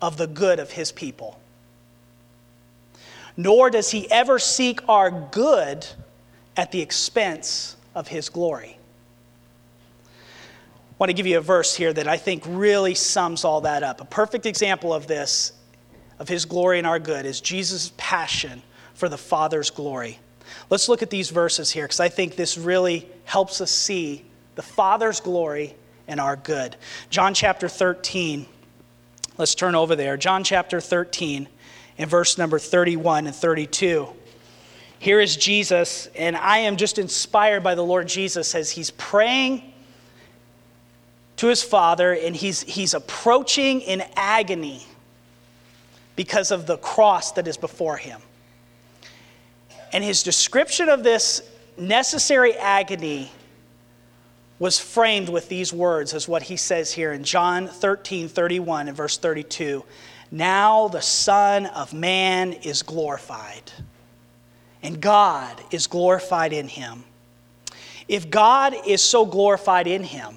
of 0.02 0.16
the 0.16 0.26
good 0.26 0.58
of 0.58 0.70
his 0.70 0.92
people. 0.92 1.38
Nor 3.36 3.70
does 3.70 3.90
he 3.90 4.08
ever 4.10 4.38
seek 4.38 4.86
our 4.88 5.10
good 5.10 5.86
at 6.56 6.70
the 6.70 6.80
expense 6.80 7.76
of 7.94 8.08
his 8.08 8.28
glory. 8.28 8.73
Want 10.98 11.10
to 11.10 11.14
give 11.14 11.26
you 11.26 11.38
a 11.38 11.42
verse 11.42 11.74
here 11.74 11.92
that 11.92 12.06
I 12.06 12.16
think 12.16 12.44
really 12.46 12.94
sums 12.94 13.44
all 13.44 13.62
that 13.62 13.82
up. 13.82 14.00
A 14.00 14.04
perfect 14.04 14.46
example 14.46 14.94
of 14.94 15.06
this, 15.06 15.52
of 16.18 16.28
his 16.28 16.44
glory 16.44 16.78
and 16.78 16.86
our 16.86 17.00
good, 17.00 17.26
is 17.26 17.40
Jesus' 17.40 17.92
passion 17.96 18.62
for 18.94 19.08
the 19.08 19.18
Father's 19.18 19.70
glory. 19.70 20.20
Let's 20.70 20.88
look 20.88 21.02
at 21.02 21.10
these 21.10 21.30
verses 21.30 21.70
here 21.70 21.84
because 21.84 22.00
I 22.00 22.08
think 22.08 22.36
this 22.36 22.56
really 22.56 23.08
helps 23.24 23.60
us 23.60 23.72
see 23.72 24.24
the 24.54 24.62
Father's 24.62 25.20
glory 25.20 25.74
and 26.06 26.20
our 26.20 26.36
good. 26.36 26.76
John 27.10 27.34
chapter 27.34 27.68
13. 27.68 28.46
Let's 29.36 29.56
turn 29.56 29.74
over 29.74 29.96
there. 29.96 30.16
John 30.16 30.44
chapter 30.44 30.80
13 30.80 31.48
and 31.98 32.10
verse 32.10 32.38
number 32.38 32.60
31 32.60 33.26
and 33.26 33.34
32. 33.34 34.08
Here 35.00 35.20
is 35.20 35.36
Jesus, 35.36 36.08
and 36.14 36.36
I 36.36 36.58
am 36.58 36.76
just 36.76 36.98
inspired 36.98 37.64
by 37.64 37.74
the 37.74 37.84
Lord 37.84 38.06
Jesus 38.06 38.54
as 38.54 38.70
he's 38.70 38.92
praying 38.92 39.73
to 41.44 41.50
his 41.50 41.62
Father, 41.62 42.14
and 42.14 42.34
he's, 42.34 42.62
he's 42.62 42.94
approaching 42.94 43.82
in 43.82 44.02
agony 44.16 44.82
because 46.16 46.50
of 46.50 46.64
the 46.66 46.78
cross 46.78 47.32
that 47.32 47.46
is 47.46 47.58
before 47.58 47.98
him. 47.98 48.18
And 49.92 50.02
his 50.02 50.22
description 50.22 50.88
of 50.88 51.04
this 51.04 51.42
necessary 51.76 52.54
agony 52.54 53.30
was 54.58 54.80
framed 54.80 55.28
with 55.28 55.50
these 55.50 55.70
words, 55.70 56.14
as 56.14 56.26
what 56.26 56.44
he 56.44 56.56
says 56.56 56.90
here 56.90 57.12
in 57.12 57.24
John 57.24 57.68
13 57.68 58.28
31 58.28 58.88
and 58.88 58.96
verse 58.96 59.18
32. 59.18 59.84
Now 60.30 60.88
the 60.88 61.02
Son 61.02 61.66
of 61.66 61.92
Man 61.92 62.54
is 62.54 62.82
glorified, 62.82 63.70
and 64.82 64.98
God 64.98 65.62
is 65.70 65.88
glorified 65.88 66.54
in 66.54 66.68
him. 66.68 67.04
If 68.08 68.30
God 68.30 68.74
is 68.86 69.02
so 69.02 69.26
glorified 69.26 69.86
in 69.86 70.04
him, 70.04 70.36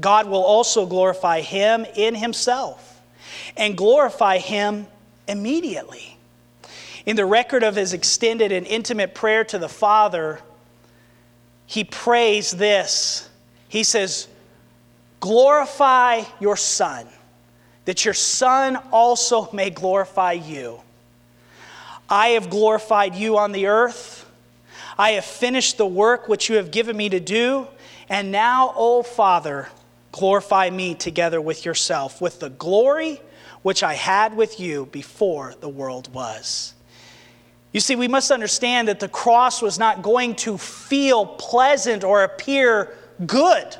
God 0.00 0.28
will 0.28 0.42
also 0.42 0.86
glorify 0.86 1.40
him 1.40 1.86
in 1.94 2.14
himself 2.14 3.00
and 3.56 3.76
glorify 3.76 4.38
him 4.38 4.86
immediately. 5.28 6.16
In 7.06 7.16
the 7.16 7.26
record 7.26 7.62
of 7.62 7.76
his 7.76 7.92
extended 7.92 8.50
and 8.50 8.66
intimate 8.66 9.14
prayer 9.14 9.44
to 9.44 9.58
the 9.58 9.68
Father, 9.68 10.40
he 11.66 11.84
prays 11.84 12.50
this. 12.50 13.28
He 13.68 13.84
says, 13.84 14.28
Glorify 15.20 16.22
your 16.40 16.56
Son, 16.56 17.06
that 17.84 18.04
your 18.04 18.14
Son 18.14 18.76
also 18.92 19.50
may 19.52 19.70
glorify 19.70 20.32
you. 20.32 20.80
I 22.08 22.28
have 22.28 22.50
glorified 22.50 23.14
you 23.14 23.38
on 23.38 23.52
the 23.52 23.66
earth. 23.66 24.30
I 24.98 25.12
have 25.12 25.24
finished 25.24 25.78
the 25.78 25.86
work 25.86 26.28
which 26.28 26.48
you 26.48 26.56
have 26.56 26.70
given 26.70 26.96
me 26.96 27.08
to 27.08 27.20
do. 27.20 27.66
And 28.08 28.30
now, 28.30 28.72
O 28.76 29.02
Father, 29.02 29.68
glorify 30.14 30.70
me 30.70 30.94
together 30.94 31.40
with 31.40 31.64
yourself, 31.64 32.20
with 32.20 32.38
the 32.38 32.48
glory 32.50 33.20
which 33.62 33.82
I 33.82 33.94
had 33.94 34.36
with 34.36 34.60
you 34.60 34.86
before 34.86 35.54
the 35.58 35.68
world 35.68 36.12
was. 36.14 36.74
You 37.72 37.80
see, 37.80 37.96
we 37.96 38.06
must 38.06 38.30
understand 38.30 38.86
that 38.86 39.00
the 39.00 39.08
cross 39.08 39.60
was 39.60 39.76
not 39.76 40.02
going 40.02 40.36
to 40.36 40.56
feel 40.56 41.26
pleasant 41.26 42.04
or 42.04 42.22
appear 42.22 42.96
good. 43.26 43.76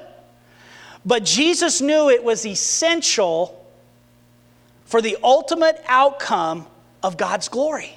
But 1.07 1.25
Jesus 1.25 1.81
knew 1.81 2.11
it 2.11 2.25
was 2.25 2.45
essential 2.45 3.65
for 4.87 5.01
the 5.01 5.17
ultimate 5.23 5.81
outcome 5.87 6.67
of 7.01 7.17
God's 7.17 7.49
glory. 7.49 7.97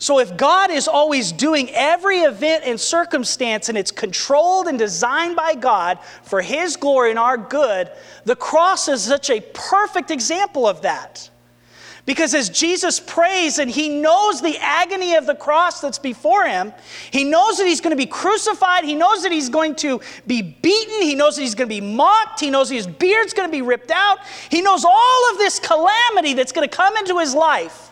So, 0.00 0.18
if 0.18 0.34
God 0.38 0.70
is 0.70 0.88
always 0.88 1.30
doing 1.30 1.68
every 1.74 2.20
event 2.20 2.64
and 2.64 2.80
circumstance 2.80 3.68
and 3.68 3.76
it's 3.76 3.90
controlled 3.90 4.66
and 4.66 4.78
designed 4.78 5.36
by 5.36 5.54
God 5.54 5.98
for 6.22 6.40
His 6.40 6.76
glory 6.76 7.10
and 7.10 7.18
our 7.18 7.36
good, 7.36 7.90
the 8.24 8.34
cross 8.34 8.88
is 8.88 9.02
such 9.02 9.28
a 9.28 9.42
perfect 9.52 10.10
example 10.10 10.66
of 10.66 10.80
that. 10.82 11.28
Because 12.06 12.32
as 12.34 12.48
Jesus 12.48 12.98
prays 12.98 13.58
and 13.58 13.70
he 13.70 13.90
knows 13.90 14.40
the 14.40 14.56
agony 14.58 15.16
of 15.16 15.26
the 15.26 15.34
cross 15.34 15.82
that's 15.82 15.98
before 15.98 16.46
him, 16.46 16.72
he 17.10 17.22
knows 17.22 17.58
that 17.58 17.66
he's 17.66 17.82
going 17.82 17.90
to 17.90 17.96
be 17.96 18.06
crucified, 18.06 18.84
he 18.84 18.94
knows 18.94 19.22
that 19.22 19.30
he's 19.30 19.50
going 19.50 19.74
to 19.76 20.00
be 20.26 20.40
beaten, 20.40 21.02
he 21.02 21.14
knows 21.14 21.36
that 21.36 21.42
he's 21.42 21.54
going 21.54 21.68
to 21.68 21.74
be 21.74 21.80
mocked, 21.80 22.40
he 22.40 22.50
knows 22.50 22.70
his 22.70 22.86
beard's 22.86 23.34
going 23.34 23.48
to 23.48 23.52
be 23.52 23.60
ripped 23.60 23.90
out, 23.90 24.18
he 24.48 24.62
knows 24.62 24.82
all 24.82 25.30
of 25.30 25.36
this 25.36 25.58
calamity 25.58 26.32
that's 26.32 26.52
going 26.52 26.66
to 26.66 26.74
come 26.74 26.96
into 26.96 27.18
his 27.18 27.34
life. 27.34 27.89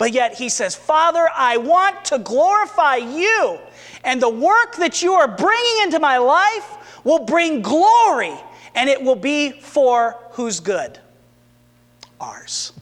But 0.00 0.14
yet 0.14 0.32
he 0.32 0.48
says, 0.48 0.74
Father, 0.74 1.28
I 1.36 1.58
want 1.58 2.06
to 2.06 2.18
glorify 2.18 2.96
you. 2.96 3.58
And 4.02 4.18
the 4.18 4.30
work 4.30 4.76
that 4.76 5.02
you 5.02 5.12
are 5.12 5.28
bringing 5.28 5.82
into 5.82 5.98
my 5.98 6.16
life 6.16 7.04
will 7.04 7.26
bring 7.26 7.60
glory, 7.60 8.32
and 8.74 8.88
it 8.88 9.02
will 9.02 9.14
be 9.14 9.50
for 9.50 10.16
whose 10.30 10.58
good? 10.58 10.98
Ours. 12.18 12.72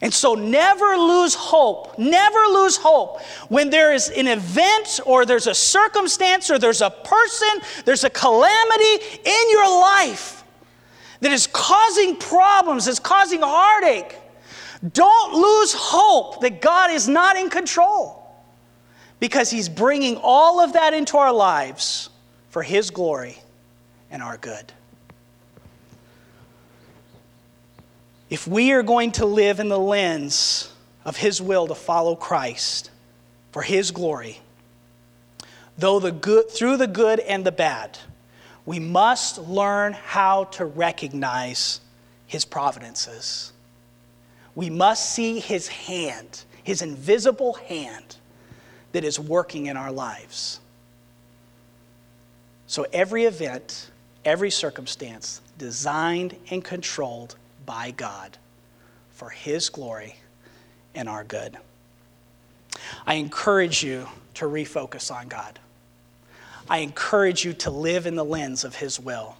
And 0.00 0.12
so 0.12 0.34
never 0.34 0.96
lose 0.96 1.36
hope. 1.36 1.96
Never 1.96 2.40
lose 2.50 2.76
hope. 2.76 3.20
When 3.48 3.70
there 3.70 3.94
is 3.94 4.08
an 4.08 4.26
event 4.26 4.98
or 5.06 5.24
there's 5.24 5.46
a 5.46 5.54
circumstance 5.54 6.50
or 6.50 6.58
there's 6.58 6.82
a 6.82 6.90
person, 6.90 7.60
there's 7.84 8.02
a 8.02 8.10
calamity 8.10 9.04
in 9.24 9.50
your 9.50 9.70
life 9.80 10.42
that 11.20 11.30
is 11.30 11.46
causing 11.46 12.16
problems, 12.16 12.88
is 12.88 12.98
causing 12.98 13.42
heartache. 13.42 14.16
Don't 14.92 15.34
lose 15.34 15.74
hope 15.74 16.40
that 16.42 16.60
God 16.60 16.90
is 16.90 17.08
not 17.08 17.36
in 17.36 17.50
control 17.50 18.24
because 19.18 19.50
He's 19.50 19.68
bringing 19.68 20.16
all 20.16 20.60
of 20.60 20.74
that 20.74 20.94
into 20.94 21.16
our 21.16 21.32
lives 21.32 22.10
for 22.50 22.62
His 22.62 22.90
glory 22.90 23.38
and 24.10 24.22
our 24.22 24.36
good. 24.36 24.72
If 28.30 28.46
we 28.46 28.72
are 28.72 28.82
going 28.82 29.12
to 29.12 29.26
live 29.26 29.58
in 29.58 29.68
the 29.68 29.78
lens 29.78 30.72
of 31.04 31.16
His 31.16 31.42
will 31.42 31.66
to 31.66 31.74
follow 31.74 32.14
Christ 32.14 32.90
for 33.50 33.62
His 33.62 33.90
glory, 33.90 34.38
though 35.76 35.98
the 35.98 36.12
good, 36.12 36.50
through 36.50 36.76
the 36.76 36.86
good 36.86 37.18
and 37.20 37.44
the 37.44 37.52
bad, 37.52 37.98
we 38.64 38.78
must 38.78 39.38
learn 39.38 39.94
how 39.94 40.44
to 40.44 40.64
recognize 40.66 41.80
His 42.26 42.44
providences 42.44 43.52
we 44.54 44.70
must 44.70 45.12
see 45.12 45.40
his 45.40 45.68
hand, 45.68 46.44
his 46.64 46.82
invisible 46.82 47.54
hand 47.54 48.16
that 48.92 49.04
is 49.04 49.18
working 49.18 49.66
in 49.66 49.76
our 49.76 49.92
lives. 49.92 50.60
So 52.66 52.86
every 52.92 53.24
event, 53.24 53.90
every 54.24 54.50
circumstance, 54.50 55.40
designed 55.56 56.36
and 56.50 56.62
controlled 56.62 57.36
by 57.64 57.92
God 57.92 58.36
for 59.10 59.30
his 59.30 59.70
glory 59.70 60.16
and 60.94 61.08
our 61.08 61.24
good. 61.24 61.56
I 63.06 63.14
encourage 63.14 63.82
you 63.82 64.06
to 64.34 64.44
refocus 64.44 65.10
on 65.10 65.28
God. 65.28 65.58
I 66.68 66.78
encourage 66.78 67.42
you 67.42 67.54
to 67.54 67.70
live 67.70 68.06
in 68.06 68.16
the 68.16 68.24
lens 68.24 68.64
of 68.64 68.76
his 68.76 69.00
will. 69.00 69.37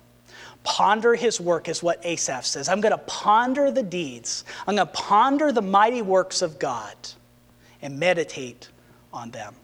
Ponder 0.68 1.14
his 1.14 1.40
work 1.40 1.66
is 1.66 1.82
what 1.82 1.98
Asaph 2.04 2.44
says. 2.44 2.68
I'm 2.68 2.82
going 2.82 2.92
to 2.92 2.98
ponder 2.98 3.70
the 3.70 3.82
deeds. 3.82 4.44
I'm 4.66 4.76
going 4.76 4.86
to 4.86 4.92
ponder 4.92 5.50
the 5.50 5.62
mighty 5.62 6.02
works 6.02 6.42
of 6.42 6.58
God 6.58 6.94
and 7.80 7.98
meditate 7.98 8.68
on 9.10 9.30
them. 9.30 9.54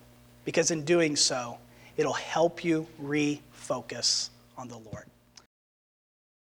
Because 0.46 0.70
in 0.70 0.82
doing 0.82 1.14
so, 1.14 1.58
it'll 1.98 2.14
help 2.14 2.64
you 2.64 2.86
refocus 3.02 4.30
on 4.56 4.68
the 4.68 4.78
Lord. 4.78 5.04